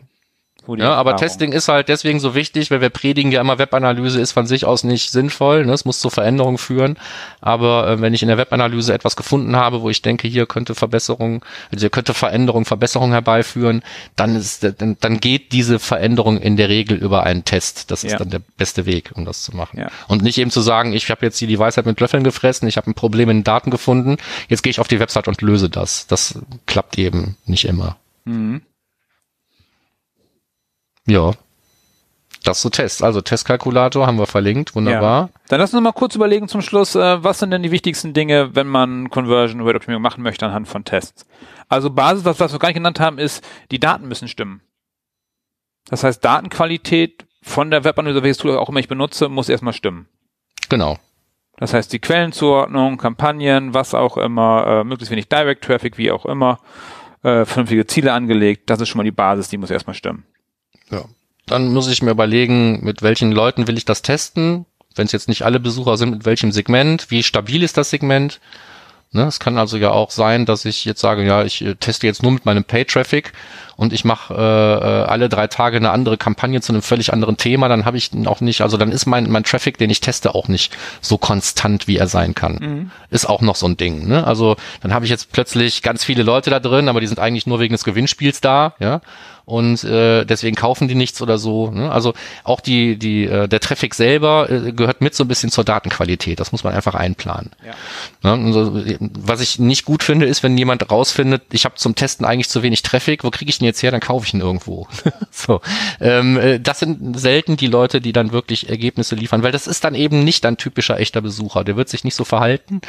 Ja, 0.67 0.95
aber 0.95 1.17
Testing 1.17 1.51
ist 1.51 1.67
halt 1.67 1.89
deswegen 1.89 2.21
so 2.21 2.35
wichtig, 2.35 2.71
weil 2.71 2.79
wir 2.79 2.89
predigen 2.89 3.31
ja 3.31 3.41
immer, 3.41 3.59
Webanalyse 3.59 4.21
ist 4.21 4.31
von 4.31 4.47
sich 4.47 4.65
aus 4.65 4.85
nicht 4.85 5.11
sinnvoll, 5.11 5.65
ne? 5.65 5.73
es 5.73 5.83
muss 5.83 5.99
zu 5.99 6.09
Veränderungen 6.09 6.57
führen. 6.57 6.97
Aber 7.41 7.87
äh, 7.87 8.01
wenn 8.01 8.13
ich 8.13 8.21
in 8.21 8.29
der 8.29 8.37
Webanalyse 8.37 8.93
etwas 8.93 9.17
gefunden 9.17 9.57
habe, 9.57 9.81
wo 9.81 9.89
ich 9.89 10.01
denke, 10.01 10.27
hier 10.27 10.45
könnte 10.45 10.73
Verbesserung, 10.73 11.43
also 11.71 11.81
hier 11.81 11.89
könnte 11.89 12.13
Veränderung, 12.13 12.63
Verbesserung 12.63 13.11
herbeiführen, 13.11 13.83
dann 14.15 14.37
ist 14.37 14.63
dann, 14.63 14.95
dann 14.99 15.19
geht 15.19 15.51
diese 15.51 15.79
Veränderung 15.79 16.37
in 16.37 16.55
der 16.55 16.69
Regel 16.69 16.97
über 16.97 17.23
einen 17.23 17.43
Test. 17.43 17.91
Das 17.91 18.05
ist 18.05 18.13
ja. 18.13 18.17
dann 18.17 18.29
der 18.29 18.41
beste 18.57 18.85
Weg, 18.85 19.11
um 19.15 19.25
das 19.25 19.43
zu 19.43 19.55
machen. 19.55 19.79
Ja. 19.79 19.89
Und 20.07 20.23
nicht 20.23 20.37
eben 20.37 20.51
zu 20.51 20.61
sagen, 20.61 20.93
ich 20.93 21.09
habe 21.09 21.25
jetzt 21.25 21.37
hier 21.39 21.47
die 21.49 21.59
Weisheit 21.59 21.85
mit 21.85 21.99
Löffeln 21.99 22.23
gefressen, 22.23 22.69
ich 22.69 22.77
habe 22.77 22.89
ein 22.89 22.93
Problem 22.93 23.29
in 23.29 23.39
den 23.39 23.43
Daten 23.43 23.69
gefunden, 23.69 24.17
jetzt 24.47 24.63
gehe 24.63 24.71
ich 24.71 24.79
auf 24.79 24.87
die 24.87 24.99
Website 24.99 25.27
und 25.27 25.41
löse 25.41 25.69
das. 25.69 26.07
Das 26.07 26.39
klappt 26.65 26.97
eben 26.97 27.35
nicht 27.45 27.65
immer. 27.65 27.97
Mhm. 28.23 28.61
Ja. 31.05 31.31
Das 32.43 32.59
zu 32.59 32.69
Tests. 32.69 33.01
Also 33.01 33.21
Testkalkulator 33.21 34.05
haben 34.05 34.17
wir 34.17 34.27
verlinkt, 34.27 34.75
wunderbar. 34.75 35.21
Ja. 35.21 35.39
Dann 35.47 35.59
lass 35.61 35.73
uns 35.73 35.81
mal 35.81 35.93
kurz 35.93 36.15
überlegen 36.15 36.49
zum 36.49 36.61
Schluss, 36.61 36.95
äh, 36.95 37.23
was 37.23 37.39
sind 37.39 37.51
denn 37.51 37.63
die 37.63 37.71
wichtigsten 37.71 38.13
Dinge, 38.13 38.53
wenn 38.55 38.67
man 38.67 39.09
Conversion 39.09 39.61
Rate 39.61 39.77
Optimierung 39.77 40.01
machen 40.01 40.23
möchte 40.23 40.45
anhand 40.45 40.67
von 40.67 40.83
Tests? 40.83 41.25
Also 41.69 41.89
Basis, 41.89 42.25
was, 42.25 42.39
was 42.39 42.51
wir 42.51 42.59
gar 42.59 42.67
nicht 42.67 42.75
genannt 42.75 42.99
haben, 42.99 43.17
ist, 43.17 43.45
die 43.71 43.79
Daten 43.79 44.07
müssen 44.07 44.27
stimmen. 44.27 44.61
Das 45.89 46.03
heißt, 46.03 46.23
Datenqualität 46.23 47.25
von 47.41 47.71
der 47.71 47.83
Webanalyse, 47.83 48.23
welches 48.23 48.37
Tool 48.37 48.57
auch 48.57 48.69
immer 48.69 48.79
ich 48.79 48.87
benutze, 48.87 49.29
muss 49.29 49.49
erstmal 49.49 49.73
stimmen. 49.73 50.07
Genau. 50.69 50.97
Das 51.57 51.73
heißt, 51.73 51.93
die 51.93 51.99
Quellenzuordnung, 51.99 52.97
Kampagnen, 52.97 53.73
was 53.73 53.93
auch 53.93 54.17
immer, 54.17 54.65
äh, 54.67 54.83
möglichst 54.83 55.11
wenig 55.11 55.29
Direct 55.29 55.63
Traffic, 55.63 55.97
wie 55.97 56.11
auch 56.11 56.25
immer, 56.25 56.59
äh, 57.21 57.45
vernünftige 57.45 57.85
Ziele 57.85 58.11
angelegt, 58.11 58.69
das 58.69 58.81
ist 58.81 58.89
schon 58.89 58.97
mal 58.97 59.03
die 59.03 59.11
Basis, 59.11 59.49
die 59.49 59.57
muss 59.57 59.71
erstmal 59.71 59.93
stimmen. 59.93 60.25
Ja. 60.93 61.05
Dann 61.45 61.73
muss 61.73 61.87
ich 61.87 62.01
mir 62.01 62.11
überlegen, 62.11 62.83
mit 62.83 63.01
welchen 63.01 63.31
Leuten 63.31 63.67
will 63.67 63.77
ich 63.77 63.85
das 63.85 64.01
testen. 64.01 64.65
Wenn 64.95 65.07
es 65.07 65.11
jetzt 65.11 65.27
nicht 65.27 65.43
alle 65.43 65.59
Besucher 65.59 65.97
sind, 65.97 66.11
mit 66.11 66.25
welchem 66.25 66.51
Segment, 66.51 67.09
wie 67.09 67.23
stabil 67.23 67.63
ist 67.63 67.77
das 67.77 67.89
Segment? 67.89 68.39
Ne, 69.11 69.25
es 69.25 69.39
kann 69.39 69.57
also 69.57 69.77
ja 69.77 69.91
auch 69.91 70.09
sein, 70.09 70.45
dass 70.45 70.65
ich 70.65 70.85
jetzt 70.85 71.01
sage, 71.01 71.23
ja, 71.23 71.43
ich 71.43 71.63
äh, 71.63 71.75
teste 71.75 72.07
jetzt 72.07 72.23
nur 72.23 72.31
mit 72.31 72.45
meinem 72.45 72.63
Pay-Traffic 72.63 73.33
und 73.75 73.93
ich 73.93 74.05
mache 74.05 74.33
äh, 74.33 74.37
äh, 74.37 75.03
alle 75.05 75.29
drei 75.29 75.47
Tage 75.47 75.77
eine 75.77 75.91
andere 75.91 76.17
Kampagne 76.17 76.61
zu 76.61 76.73
einem 76.73 76.81
völlig 76.81 77.13
anderen 77.13 77.37
Thema, 77.37 77.67
dann 77.67 77.85
habe 77.85 77.97
ich 77.97 78.11
auch 78.25 78.41
nicht, 78.41 78.61
also 78.61 78.77
dann 78.77 78.91
ist 78.91 79.05
mein, 79.05 79.29
mein 79.29 79.43
Traffic, 79.43 79.77
den 79.77 79.89
ich 79.89 80.01
teste, 80.01 80.35
auch 80.35 80.47
nicht 80.47 80.75
so 81.01 81.17
konstant, 81.17 81.87
wie 81.87 81.97
er 81.97 82.07
sein 82.07 82.35
kann. 82.35 82.53
Mhm. 82.61 82.91
Ist 83.09 83.27
auch 83.27 83.41
noch 83.41 83.55
so 83.55 83.67
ein 83.67 83.77
Ding. 83.77 84.07
Ne? 84.07 84.25
Also 84.25 84.55
dann 84.81 84.93
habe 84.93 85.05
ich 85.05 85.11
jetzt 85.11 85.31
plötzlich 85.31 85.81
ganz 85.81 86.03
viele 86.03 86.23
Leute 86.23 86.49
da 86.49 86.59
drin, 86.59 86.89
aber 86.89 87.01
die 87.01 87.07
sind 87.07 87.19
eigentlich 87.19 87.47
nur 87.47 87.59
wegen 87.59 87.73
des 87.73 87.83
Gewinnspiels 87.83 88.41
da, 88.41 88.73
ja 88.79 89.01
und 89.45 89.83
äh, 89.83 90.23
deswegen 90.25 90.55
kaufen 90.55 90.87
die 90.87 90.95
nichts 90.95 91.21
oder 91.21 91.37
so. 91.37 91.69
Ne? 91.69 91.91
Also 91.91 92.13
auch 92.43 92.61
die, 92.61 92.97
die, 92.97 93.25
äh, 93.25 93.47
der 93.47 93.59
Traffic 93.59 93.93
selber 93.93 94.49
äh, 94.49 94.71
gehört 94.71 95.01
mit 95.01 95.15
so 95.15 95.25
ein 95.25 95.27
bisschen 95.27 95.51
zur 95.51 95.65
Datenqualität. 95.65 96.39
Das 96.39 96.53
muss 96.53 96.63
man 96.63 96.73
einfach 96.73 96.95
einplanen. 96.95 97.51
Ja. 98.23 98.35
Ne? 98.35 98.45
Also, 98.45 98.81
was 98.99 99.41
ich 99.41 99.59
nicht 99.59 99.83
gut 99.83 100.03
finde, 100.03 100.27
ist, 100.27 100.43
wenn 100.43 100.57
jemand 100.57 100.89
rausfindet, 100.89 101.43
ich 101.51 101.65
habe 101.65 101.75
zum 101.75 101.95
Testen 101.95 102.25
eigentlich 102.25 102.49
zu 102.49 102.63
wenig 102.63 102.83
Traffic, 102.83 103.23
wo 103.23 103.31
kriege 103.31 103.49
ich 103.49 103.57
den 103.57 103.65
jetzt 103.65 103.72
her? 103.81 103.91
Dann 103.91 103.99
kaufe 103.99 104.25
ich 104.25 104.33
ihn 104.33 104.41
irgendwo. 104.41 104.87
so, 105.31 105.59
ähm, 105.99 106.37
äh, 106.37 106.59
das 106.59 106.79
sind 106.79 107.19
selten 107.19 107.57
die 107.57 107.67
Leute, 107.67 107.99
die 107.99 108.13
dann 108.13 108.31
wirklich 108.31 108.69
Ergebnisse 108.69 109.15
liefern, 109.15 109.43
weil 109.43 109.51
das 109.51 109.67
ist 109.67 109.83
dann 109.83 109.95
eben 109.95 110.23
nicht 110.23 110.45
ein 110.45 110.57
typischer 110.57 110.99
echter 110.99 111.21
Besucher. 111.21 111.63
Der 111.63 111.75
wird 111.75 111.89
sich 111.89 112.03
nicht 112.03 112.15
so 112.15 112.23
verhalten. 112.23 112.81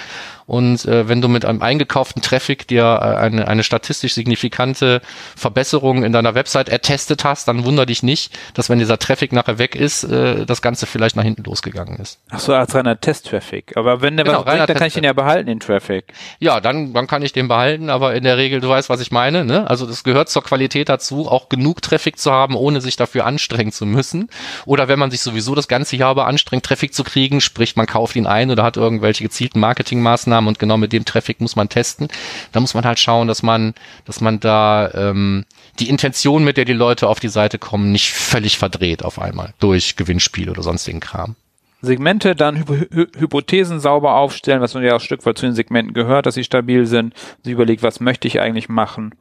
Und 0.47 0.85
äh, 0.85 1.09
wenn 1.09 1.21
du 1.21 1.29
mit 1.29 1.45
einem 1.45 1.63
eingekauften 1.63 2.23
Traffic 2.23 2.69
dir 2.69 2.83
äh, 2.85 3.17
eine, 3.17 3.49
eine 3.49 3.65
statistisch 3.65 4.15
signifikante 4.15 5.01
Verbesserung 5.35 6.05
in 6.05 6.13
deiner 6.13 6.35
Web 6.35 6.45
Website 6.45 6.69
ertestet 6.69 7.25
hast, 7.25 7.49
dann 7.49 7.65
wunder 7.65 7.87
dich 7.87 8.03
nicht, 8.03 8.39
dass 8.53 8.69
wenn 8.69 8.79
dieser 8.79 8.99
Traffic 8.99 9.33
nachher 9.33 9.59
weg 9.59 9.75
ist, 9.75 10.05
äh, 10.05 10.45
das 10.45 10.61
Ganze 10.61 10.85
vielleicht 10.85 11.17
nach 11.17 11.23
hinten 11.23 11.43
losgegangen 11.45 11.97
ist. 11.97 12.21
Ach 12.29 12.39
so, 12.39 12.53
als 12.53 12.75
reiner 12.75 13.01
Test-Traffic. 13.01 13.77
Aber 13.77 14.03
wenn 14.03 14.17
der 14.19 14.27
genau, 14.27 14.41
was 14.41 14.45
bringt, 14.45 14.69
dann 14.69 14.77
kann 14.77 14.87
ich 14.89 14.97
ihn 14.97 15.05
ja 15.05 15.15
behalten, 15.15 15.47
den 15.47 15.61
Traffic. 15.61 16.13
Ja, 16.39 16.61
dann, 16.61 16.93
dann 16.93 17.07
kann 17.07 17.23
ich 17.23 17.33
den 17.33 17.49
behalten, 17.49 17.89
aber 17.89 18.15
in 18.15 18.25
der 18.25 18.37
Regel, 18.37 18.61
du 18.61 18.69
weißt, 18.69 18.91
was 18.91 19.01
ich 19.01 19.11
meine, 19.11 19.47
ne? 19.47 19.69
Also 19.71 19.87
das 19.87 20.05
gehört 20.05 20.29
zur 20.29 20.45
Qualität 20.45 20.64
dazu, 20.69 21.29
auch 21.29 21.49
genug 21.49 21.83
Traffic 21.83 22.19
zu 22.19 22.31
haben, 22.33 22.55
ohne 22.55 22.81
sich 22.81 22.97
dafür 22.97 23.27
anstrengen 23.27 23.73
zu 23.73 23.87
müssen. 23.87 24.29
Oder 24.67 24.89
wenn 24.89 24.99
man 24.99 25.11
sich 25.11 25.21
sowieso 25.21 25.55
das 25.55 25.69
ganze 25.69 25.97
Jahr 25.97 26.13
über 26.13 26.27
anstrengt, 26.27 26.65
Traffic 26.65 26.95
zu 26.95 27.05
kriegen, 27.05 27.41
sprich, 27.41 27.77
man 27.77 27.87
kauft 27.87 28.17
ihn 28.17 28.27
ein 28.27 28.51
oder 28.51 28.63
hat 28.63 28.77
irgendwelche 28.77 29.25
gezielten 29.25 29.61
Marketingmaßnahmen 29.61 30.49
und 30.49 30.59
genau 30.59 30.77
mit 30.77 30.93
dem 30.93 31.05
Traffic 31.05 31.41
muss 31.41 31.57
man 31.57 31.69
testen, 31.69 32.09
dann 32.53 32.63
muss 32.63 32.75
man 32.75 32.85
halt 32.85 32.99
schauen, 32.99 33.29
dass 33.29 33.43
man, 33.43 33.75
dass 34.05 34.21
man 34.21 34.41
da 34.41 34.91
ähm, 34.95 35.45
die 35.79 35.89
Intention, 35.89 36.45
mit 36.45 36.57
der 36.57 36.65
die 36.65 36.73
Leute 36.73 37.09
auf 37.09 37.21
die 37.21 37.29
Seite 37.29 37.59
kommen, 37.59 37.93
nicht 37.93 38.13
völlig 38.13 38.59
verdreht 38.59 39.05
auf 39.05 39.21
einmal 39.21 39.55
durch 39.59 39.97
Gewinnspiele 39.97 40.51
oder 40.51 40.63
sonstigen 40.63 41.01
Kram. 41.01 41.37
Segmente, 41.85 42.35
dann 42.35 42.57
Hy 42.57 42.87
Hy 42.93 43.07
Hypothesen 43.19 43.79
sauber 43.79 44.17
aufstellen, 44.17 44.61
was 44.61 44.75
nun 44.75 44.83
ja 44.83 44.97
auch 44.97 45.01
Stück 45.01 45.25
weit 45.27 45.39
zu 45.39 45.47
den 45.47 45.55
Segmenten 45.55 45.95
gehört, 45.95 46.27
dass 46.27 46.35
sie 46.35 46.45
stabil 46.45 46.87
sind. 46.87 47.15
Sie 47.43 47.53
überlegt, 47.53 47.83
was 47.83 48.01
möchte 48.01 48.27
ich 48.27 48.41
eigentlich 48.41 48.69
machen. 48.69 49.15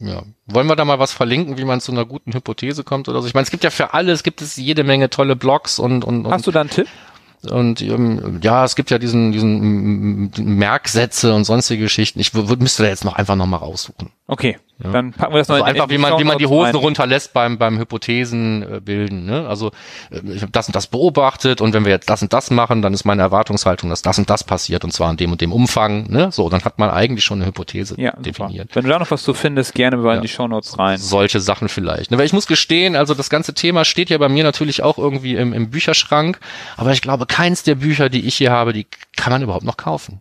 Ja. 0.00 0.22
Wollen 0.46 0.66
wir 0.66 0.76
da 0.76 0.84
mal 0.84 0.98
was 0.98 1.12
verlinken, 1.12 1.58
wie 1.58 1.64
man 1.64 1.80
zu 1.80 1.92
einer 1.92 2.04
guten 2.04 2.32
Hypothese 2.32 2.84
kommt 2.84 3.08
oder 3.08 3.20
so? 3.20 3.26
Ich 3.26 3.34
meine, 3.34 3.44
es 3.44 3.50
gibt 3.50 3.64
ja 3.64 3.70
für 3.70 3.94
alles, 3.94 4.22
gibt 4.22 4.42
es 4.42 4.56
jede 4.56 4.84
Menge 4.84 5.10
tolle 5.10 5.34
Blogs 5.34 5.78
und, 5.78 6.04
und, 6.04 6.24
und 6.24 6.32
Hast 6.32 6.46
du 6.46 6.52
da 6.52 6.60
einen 6.60 6.70
Tipp? 6.70 6.86
Und 7.42 7.80
ähm, 7.82 8.40
ja, 8.42 8.64
es 8.64 8.74
gibt 8.74 8.90
ja 8.90 8.98
diesen, 8.98 9.32
diesen 9.32 10.30
Merksätze 10.38 11.34
und 11.34 11.44
sonstige 11.44 11.84
Geschichten. 11.84 12.18
Ich 12.18 12.32
müsste 12.34 12.82
da 12.82 12.88
jetzt 12.88 13.04
noch 13.04 13.14
einfach 13.14 13.36
noch 13.36 13.46
mal 13.46 13.58
raussuchen. 13.58 14.10
Okay, 14.30 14.58
ja. 14.84 14.90
dann 14.90 15.14
packen 15.14 15.32
wir 15.32 15.38
das 15.38 15.48
noch 15.48 15.54
also 15.54 15.64
in, 15.64 15.70
einfach, 15.70 15.84
in 15.84 15.90
wie 15.90 15.98
man, 15.98 16.18
wie 16.18 16.24
man 16.24 16.36
die 16.36 16.46
Hosen 16.46 16.76
runterlässt 16.76 17.32
beim, 17.32 17.56
beim 17.56 17.78
Hypothesen 17.78 18.62
äh, 18.62 18.80
bilden. 18.80 19.24
Ne? 19.24 19.46
Also 19.48 19.70
äh, 20.10 20.20
ich 20.34 20.42
habe 20.42 20.52
das 20.52 20.66
und 20.66 20.76
das 20.76 20.86
beobachtet 20.86 21.62
und 21.62 21.72
wenn 21.72 21.86
wir 21.86 21.92
jetzt 21.92 22.10
das 22.10 22.20
und 22.20 22.32
das 22.34 22.50
machen, 22.50 22.82
dann 22.82 22.92
ist 22.92 23.06
meine 23.06 23.22
Erwartungshaltung, 23.22 23.88
dass 23.88 24.02
das 24.02 24.18
und 24.18 24.28
das 24.28 24.44
passiert 24.44 24.84
und 24.84 24.92
zwar 24.92 25.10
in 25.10 25.16
dem 25.16 25.32
und 25.32 25.40
dem 25.40 25.50
Umfang. 25.52 26.10
Ne? 26.10 26.30
So, 26.30 26.50
dann 26.50 26.62
hat 26.62 26.78
man 26.78 26.90
eigentlich 26.90 27.24
schon 27.24 27.38
eine 27.38 27.46
Hypothese 27.46 27.94
ja, 27.98 28.12
definiert. 28.16 28.68
Wenn 28.74 28.84
du 28.84 28.90
da 28.90 28.98
noch 28.98 29.10
was 29.10 29.22
zu 29.22 29.32
findest, 29.32 29.74
gerne 29.74 29.96
mal 29.96 30.10
ja. 30.10 30.16
in 30.16 30.22
die 30.22 30.28
Shownotes 30.28 30.78
rein. 30.78 30.98
Solche 30.98 31.40
Sachen 31.40 31.70
vielleicht. 31.70 32.10
Ne? 32.10 32.18
Weil 32.18 32.26
ich 32.26 32.34
muss 32.34 32.46
gestehen, 32.46 32.96
also 32.96 33.14
das 33.14 33.30
ganze 33.30 33.54
Thema 33.54 33.86
steht 33.86 34.10
ja 34.10 34.18
bei 34.18 34.28
mir 34.28 34.44
natürlich 34.44 34.82
auch 34.82 34.98
irgendwie 34.98 35.36
im, 35.36 35.54
im 35.54 35.70
Bücherschrank, 35.70 36.38
aber 36.76 36.92
ich 36.92 37.00
glaube, 37.00 37.24
keins 37.28 37.62
der 37.62 37.76
Bücher, 37.76 38.08
die 38.08 38.26
ich 38.26 38.36
hier 38.36 38.50
habe, 38.50 38.72
die 38.72 38.86
kann 39.16 39.32
man 39.32 39.42
überhaupt 39.42 39.64
noch 39.64 39.76
kaufen. 39.76 40.20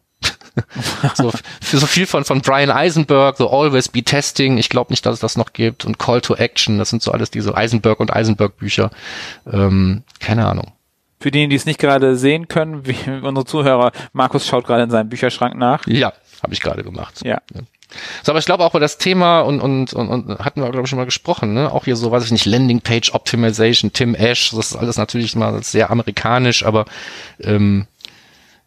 so, 1.14 1.32
für 1.62 1.78
so 1.78 1.86
viel 1.86 2.08
von, 2.08 2.26
von 2.26 2.42
Brian 2.42 2.72
Eisenberg, 2.72 3.38
so 3.38 3.50
Always 3.50 3.90
Be 3.90 4.04
Testing, 4.04 4.58
ich 4.58 4.70
glaube 4.70 4.92
nicht, 4.92 5.06
dass 5.06 5.16
es 5.16 5.20
das 5.20 5.38
noch 5.38 5.54
gibt 5.54 5.86
und 5.86 6.00
Call 6.00 6.22
to 6.22 6.36
Action, 6.36 6.80
das 6.80 6.90
sind 6.90 7.04
so 7.04 7.12
alles 7.12 7.30
diese 7.30 7.56
Eisenberg 7.56 8.00
und 8.00 8.12
Eisenberg 8.14 8.58
Bücher. 8.58 8.90
Ähm, 9.52 10.04
keine 10.20 10.48
Ahnung. 10.48 10.74
Für 11.20 11.32
diejenigen, 11.32 11.52
die 11.52 11.56
es 11.56 11.66
nicht 11.66 11.80
gerade 11.80 12.16
sehen 12.16 12.48
können, 12.48 12.86
wie 12.86 12.98
unsere 13.24 13.46
Zuhörer, 13.46 13.92
Markus 14.14 14.48
schaut 14.48 14.66
gerade 14.66 14.84
in 14.84 14.90
seinem 14.90 15.10
Bücherschrank 15.10 15.56
nach. 15.56 15.86
Ja, 15.88 16.14
habe 16.44 16.54
ich 16.54 16.62
gerade 16.62 16.84
gemacht. 16.84 17.22
Ja. 17.24 17.42
ja. 17.54 17.62
So, 18.24 18.32
aber 18.32 18.40
ich 18.40 18.46
glaube 18.46 18.66
auch 18.66 18.72
über 18.72 18.80
das 18.80 18.98
Thema 18.98 19.42
und, 19.42 19.62
und, 19.62 19.94
und, 19.94 20.10
und 20.10 20.40
hatten 20.40 20.62
wir, 20.62 20.70
glaube 20.70 20.86
ich, 20.86 20.90
schon 20.90 21.00
mal 21.00 21.06
gesprochen, 21.06 21.54
ne? 21.54 21.72
Auch 21.72 21.86
hier 21.86 21.96
so, 21.96 22.12
weiß 22.12 22.26
ich 22.26 22.32
nicht, 22.32 22.46
Landing 22.46 22.82
Page 22.82 23.14
Optimization, 23.14 23.94
Tim 23.94 24.14
Ash, 24.14 24.52
das 24.52 24.72
ist 24.72 24.76
alles 24.76 24.98
natürlich 24.98 25.36
mal 25.36 25.64
sehr 25.64 25.90
amerikanisch, 25.90 26.66
aber 26.66 26.86
ähm, 27.40 27.88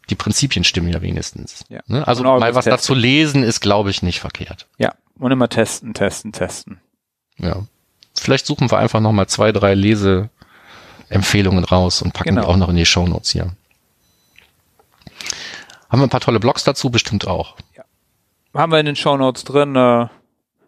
die 0.09 0.15
Prinzipien 0.15 0.65
stimmen 0.65 0.89
ja 0.89 1.03
wenigstens. 1.03 1.65
Ja. 1.69 1.81
Ne? 1.87 2.07
Also 2.07 2.23
genau, 2.23 2.41
mal 2.41 2.55
was 2.55 2.65
dazu 2.65 2.95
lesen 2.95 3.43
ist, 3.43 3.61
glaube 3.61 3.91
ich, 3.91 4.03
nicht 4.03 4.21
verkehrt. 4.21 4.67
Ja, 4.79 4.95
und 5.19 5.31
immer 5.31 5.49
testen, 5.49 5.95
testen, 5.95 6.33
testen. 6.33 6.81
Ja. 7.39 7.65
Vielleicht 8.19 8.47
suchen 8.47 8.71
wir 8.71 8.79
einfach 8.79 9.01
nochmal 9.01 9.29
zwei, 9.29 9.53
drei 9.53 9.75
Leseempfehlungen 9.75 11.65
raus 11.65 12.03
und 12.03 12.13
packen 12.13 12.31
genau. 12.31 12.43
die 12.43 12.49
auch 12.49 12.57
noch 12.57 12.69
in 12.71 12.77
die 12.77 12.87
Shownotes 12.87 13.31
hier. 13.31 13.53
Haben 15.89 16.01
wir 16.01 16.07
ein 16.07 16.11
paar 16.11 16.21
tolle 16.21 16.41
Blogs 16.41 16.65
dazu? 16.65 16.91
Bestimmt 16.91 17.27
auch. 17.27 17.57
Haben 18.55 18.73
wir 18.73 18.81
in 18.81 18.87
den 18.87 18.97
Shownotes 18.97 19.45
drin, 19.45 19.77
äh, 19.77 20.09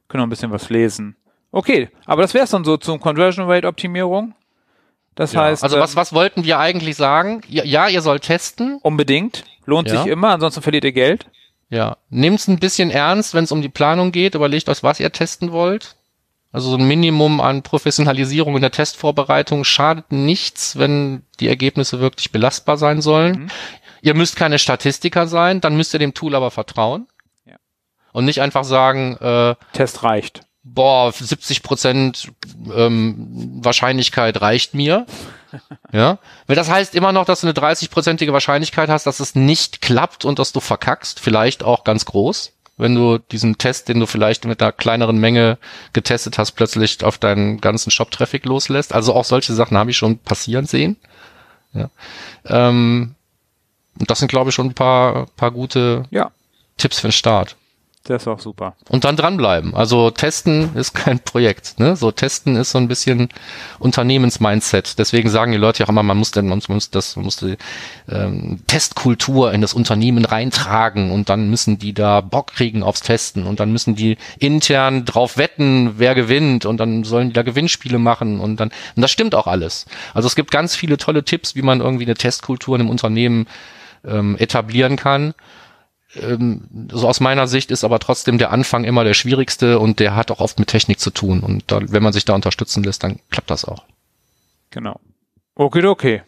können 0.08 0.22
wir 0.22 0.26
ein 0.26 0.30
bisschen 0.30 0.52
was 0.52 0.70
lesen. 0.70 1.16
Okay, 1.50 1.90
aber 2.06 2.22
das 2.22 2.34
wäre 2.34 2.44
es 2.44 2.50
dann 2.50 2.64
so 2.64 2.76
zum 2.76 3.00
Conversion 3.00 3.46
Rate 3.46 3.66
Optimierung. 3.66 4.34
Das 5.14 5.32
ja, 5.32 5.42
heißt. 5.42 5.62
Also 5.62 5.78
was, 5.78 5.92
ähm, 5.92 5.96
was 5.96 6.12
wollten 6.12 6.44
wir 6.44 6.58
eigentlich 6.58 6.96
sagen? 6.96 7.42
Ja, 7.48 7.88
ihr 7.88 8.00
sollt 8.02 8.22
testen. 8.22 8.78
Unbedingt. 8.82 9.44
Lohnt 9.66 9.88
ja. 9.88 10.02
sich 10.02 10.10
immer, 10.10 10.30
ansonsten 10.30 10.62
verliert 10.62 10.84
ihr 10.84 10.92
Geld. 10.92 11.26
Ja. 11.68 11.96
Nehmt's 12.10 12.48
ein 12.48 12.58
bisschen 12.58 12.90
ernst, 12.90 13.34
wenn 13.34 13.44
es 13.44 13.52
um 13.52 13.62
die 13.62 13.68
Planung 13.68 14.12
geht. 14.12 14.34
Überlegt 14.34 14.68
euch, 14.68 14.82
was 14.82 15.00
ihr 15.00 15.12
testen 15.12 15.52
wollt. 15.52 15.96
Also 16.52 16.68
so 16.70 16.76
ein 16.76 16.86
Minimum 16.86 17.40
an 17.40 17.62
Professionalisierung 17.62 18.56
in 18.56 18.62
der 18.62 18.70
Testvorbereitung 18.70 19.64
schadet 19.64 20.12
nichts, 20.12 20.78
wenn 20.78 21.22
die 21.40 21.48
Ergebnisse 21.48 21.98
wirklich 22.00 22.30
belastbar 22.30 22.76
sein 22.76 23.00
sollen. 23.00 23.44
Mhm. 23.44 23.46
Ihr 24.02 24.14
müsst 24.14 24.36
keine 24.36 24.58
Statistiker 24.58 25.26
sein, 25.26 25.60
dann 25.62 25.76
müsst 25.76 25.94
ihr 25.94 25.98
dem 25.98 26.12
Tool 26.12 26.34
aber 26.34 26.50
vertrauen. 26.50 27.06
Und 28.12 28.24
nicht 28.26 28.40
einfach 28.40 28.64
sagen, 28.64 29.16
äh, 29.16 29.54
Test 29.72 30.02
reicht 30.02 30.42
boah, 30.64 31.12
70 31.12 31.62
Prozent 31.62 32.32
ähm, 32.74 33.60
Wahrscheinlichkeit 33.62 34.40
reicht 34.40 34.74
mir. 34.74 35.06
Ja, 35.92 36.16
weil 36.46 36.56
das 36.56 36.70
heißt 36.70 36.94
immer 36.94 37.12
noch, 37.12 37.26
dass 37.26 37.42
du 37.42 37.46
eine 37.46 37.52
30-prozentige 37.52 38.32
Wahrscheinlichkeit 38.32 38.88
hast, 38.88 39.04
dass 39.04 39.20
es 39.20 39.34
nicht 39.34 39.82
klappt 39.82 40.24
und 40.24 40.38
dass 40.38 40.52
du 40.52 40.60
verkackst, 40.60 41.20
vielleicht 41.20 41.62
auch 41.62 41.84
ganz 41.84 42.06
groß, 42.06 42.54
wenn 42.78 42.94
du 42.94 43.18
diesen 43.18 43.58
Test, 43.58 43.90
den 43.90 44.00
du 44.00 44.06
vielleicht 44.06 44.46
mit 44.46 44.62
einer 44.62 44.72
kleineren 44.72 45.18
Menge 45.18 45.58
getestet 45.92 46.38
hast, 46.38 46.52
plötzlich 46.52 47.04
auf 47.04 47.18
deinen 47.18 47.60
ganzen 47.60 47.90
Shop-Traffic 47.90 48.46
loslässt. 48.46 48.94
Also 48.94 49.12
auch 49.12 49.26
solche 49.26 49.52
Sachen 49.52 49.76
habe 49.76 49.90
ich 49.90 49.98
schon 49.98 50.16
passieren 50.20 50.64
sehen. 50.64 50.96
Ja. 51.74 51.90
Ähm, 52.46 53.14
und 54.00 54.10
das 54.10 54.20
sind, 54.20 54.28
glaube 54.28 54.48
ich, 54.48 54.54
schon 54.54 54.68
ein 54.68 54.74
paar, 54.74 55.26
paar 55.36 55.50
gute 55.50 56.04
ja. 56.10 56.30
Tipps 56.78 57.00
für 57.00 57.08
den 57.08 57.12
Start. 57.12 57.56
Das 58.04 58.22
ist 58.22 58.28
auch 58.28 58.40
super. 58.40 58.74
Und 58.88 59.04
dann 59.04 59.14
dranbleiben. 59.14 59.76
Also 59.76 60.10
testen 60.10 60.74
ist 60.74 60.92
kein 60.92 61.20
Projekt. 61.20 61.78
Ne? 61.78 61.94
So 61.94 62.10
testen 62.10 62.56
ist 62.56 62.72
so 62.72 62.78
ein 62.78 62.88
bisschen 62.88 63.28
Unternehmensmindset. 63.78 64.98
Deswegen 64.98 65.30
sagen 65.30 65.52
die 65.52 65.58
Leute 65.58 65.80
ja 65.80 65.86
auch 65.86 65.90
immer, 65.90 66.02
man 66.02 66.16
muss 66.16 66.32
denn, 66.32 66.48
man 66.48 66.60
muss 66.66 66.90
das, 66.90 67.14
man 67.14 67.26
muss 67.26 67.36
die 67.36 67.56
ähm, 68.10 68.60
Testkultur 68.66 69.52
in 69.52 69.60
das 69.60 69.72
Unternehmen 69.72 70.24
reintragen 70.24 71.12
und 71.12 71.28
dann 71.28 71.48
müssen 71.48 71.78
die 71.78 71.92
da 71.92 72.20
Bock 72.20 72.48
kriegen 72.48 72.82
aufs 72.82 73.02
Testen 73.02 73.46
und 73.46 73.60
dann 73.60 73.70
müssen 73.70 73.94
die 73.94 74.18
intern 74.40 75.04
drauf 75.04 75.36
wetten, 75.36 75.94
wer 75.98 76.16
gewinnt 76.16 76.66
und 76.66 76.78
dann 76.78 77.04
sollen 77.04 77.28
die 77.28 77.34
da 77.34 77.42
Gewinnspiele 77.42 78.00
machen 78.00 78.40
und 78.40 78.58
dann 78.58 78.70
und 78.96 79.02
das 79.02 79.12
stimmt 79.12 79.36
auch 79.36 79.46
alles. 79.46 79.86
Also 80.12 80.26
es 80.26 80.34
gibt 80.34 80.50
ganz 80.50 80.74
viele 80.74 80.96
tolle 80.96 81.22
Tipps, 81.22 81.54
wie 81.54 81.62
man 81.62 81.80
irgendwie 81.80 82.04
eine 82.04 82.14
Testkultur 82.14 82.74
in 82.74 82.80
einem 82.80 82.90
Unternehmen 82.90 83.46
ähm, 84.04 84.36
etablieren 84.38 84.96
kann 84.96 85.34
ähm, 86.14 86.88
so 86.90 87.08
aus 87.08 87.20
meiner 87.20 87.46
Sicht 87.46 87.70
ist 87.70 87.84
aber 87.84 87.98
trotzdem 87.98 88.38
der 88.38 88.50
Anfang 88.50 88.84
immer 88.84 89.04
der 89.04 89.14
schwierigste 89.14 89.78
und 89.78 90.00
der 90.00 90.14
hat 90.14 90.30
auch 90.30 90.40
oft 90.40 90.58
mit 90.58 90.68
Technik 90.68 91.00
zu 91.00 91.10
tun. 91.10 91.40
Und 91.40 91.64
da, 91.66 91.80
wenn 91.82 92.02
man 92.02 92.12
sich 92.12 92.24
da 92.24 92.34
unterstützen 92.34 92.84
lässt, 92.84 93.02
dann 93.02 93.18
klappt 93.30 93.50
das 93.50 93.64
auch. 93.64 93.84
Genau. 94.70 95.00
Okay, 95.54 95.84
okay. 95.86 96.22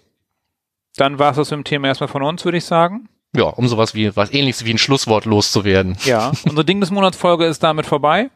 Dann 0.97 1.18
war 1.18 1.31
es 1.31 1.37
das 1.37 1.51
mit 1.51 1.59
dem 1.59 1.64
Thema 1.64 1.88
erstmal 1.88 2.09
von 2.09 2.23
uns, 2.23 2.44
würde 2.44 2.59
ich 2.59 2.64
sagen. 2.64 3.09
Ja, 3.37 3.44
um 3.44 3.66
sowas 3.66 3.94
wie 3.94 4.14
was 4.16 4.33
ähnliches 4.33 4.64
wie 4.64 4.73
ein 4.73 4.79
Schlusswort 4.79 5.25
loszuwerden. 5.25 5.97
Ja, 6.05 6.33
unsere 6.44 6.64
Ding 6.64 6.81
des 6.81 6.90
Monats 6.90 7.16
Folge 7.16 7.47
ist 7.47 7.62
damit 7.62 7.87
vorbei. 7.87 8.31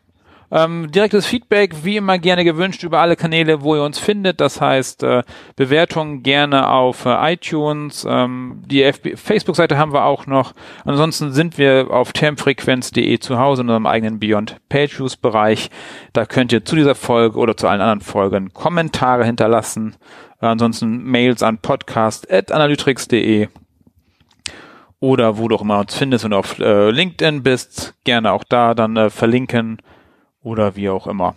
Ähm, 0.51 0.91
direktes 0.91 1.27
Feedback, 1.27 1.85
wie 1.85 1.97
immer 1.97 2.19
gerne 2.19 2.43
gewünscht 2.43 2.83
über 2.83 3.01
alle 3.01 3.17
Kanäle, 3.17 3.63
wo 3.63 3.77
ihr 3.77 3.83
uns 3.83 3.99
findet. 3.99 4.41
Das 4.41 4.61
heißt, 4.61 5.03
äh, 5.03 5.23
Bewertungen 5.57 6.23
gerne 6.23 6.71
auf 6.71 7.05
äh, 7.05 7.35
iTunes. 7.35 8.07
Ähm, 8.09 8.63
die 8.67 8.91
Facebook-Seite 8.93 9.77
haben 9.77 9.93
wir 9.93 10.05
auch 10.05 10.27
noch. 10.27 10.55
Ansonsten 10.85 11.33
sind 11.33 11.59
wir 11.59 11.89
auf 11.91 12.13
termfrequenz.de 12.13 13.19
zu 13.19 13.39
Hause 13.39 13.61
in 13.63 13.69
unserem 13.69 13.87
eigenen 13.87 14.19
Beyond 14.19 14.57
Page 14.71 14.99
Views 14.99 15.17
Bereich. 15.17 15.71
Da 16.15 16.25
könnt 16.25 16.53
ihr 16.53 16.65
zu 16.65 16.77
dieser 16.77 16.95
Folge 16.95 17.39
oder 17.39 17.57
zu 17.57 17.69
allen 17.69 17.83
anderen 17.83 18.01
Folgen 18.01 18.55
Kommentare 18.55 19.27
hinterlassen. 19.27 19.97
Äh, 20.41 20.47
ansonsten 20.47 21.05
Mails 21.05 21.43
an 21.43 21.59
podcast.analytrix.de 21.59 23.49
oder 25.01 25.39
wo 25.39 25.47
du 25.47 25.57
auch 25.57 25.63
immer 25.63 25.79
uns 25.79 25.95
findest 25.95 26.25
und 26.25 26.33
auf 26.33 26.59
äh, 26.59 26.91
LinkedIn 26.91 27.43
bist, 27.43 27.95
gerne 28.05 28.33
auch 28.33 28.45
da 28.45 28.75
dann 28.75 28.97
äh, 28.97 29.11
verlinken 29.11 29.79
oder 30.42 30.77
wie 30.77 30.88
auch 30.88 31.07
immer. 31.07 31.35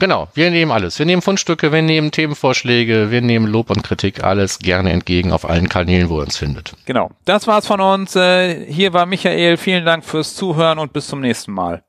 Genau, 0.00 0.28
wir 0.34 0.50
nehmen 0.50 0.70
alles. 0.70 0.98
Wir 1.00 1.06
nehmen 1.06 1.22
Fundstücke, 1.22 1.72
wir 1.72 1.82
nehmen 1.82 2.12
Themenvorschläge, 2.12 3.10
wir 3.10 3.20
nehmen 3.20 3.48
Lob 3.48 3.68
und 3.70 3.82
Kritik, 3.82 4.22
alles 4.22 4.60
gerne 4.60 4.92
entgegen 4.92 5.32
auf 5.32 5.44
allen 5.44 5.68
Kanälen, 5.68 6.08
wo 6.08 6.20
ihr 6.20 6.24
uns 6.24 6.36
findet. 6.36 6.74
Genau, 6.86 7.10
das 7.24 7.48
war's 7.48 7.66
von 7.66 7.80
uns. 7.80 8.14
Äh, 8.14 8.72
hier 8.72 8.92
war 8.92 9.06
Michael. 9.06 9.56
Vielen 9.56 9.84
Dank 9.84 10.04
fürs 10.04 10.36
Zuhören 10.36 10.78
und 10.78 10.92
bis 10.92 11.08
zum 11.08 11.20
nächsten 11.20 11.52
Mal. 11.52 11.82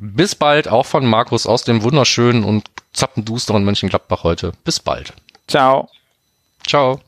Bis 0.00 0.34
bald, 0.34 0.66
auch 0.66 0.86
von 0.86 1.06
Markus 1.06 1.46
aus 1.46 1.62
dem 1.64 1.82
wunderschönen 1.82 2.42
und 2.42 2.64
zappendusteren 2.94 3.64
Mönchengladbach 3.64 4.24
heute. 4.24 4.52
Bis 4.64 4.80
bald. 4.80 5.12
Ciao. 5.46 5.90
Ciao. 6.66 7.00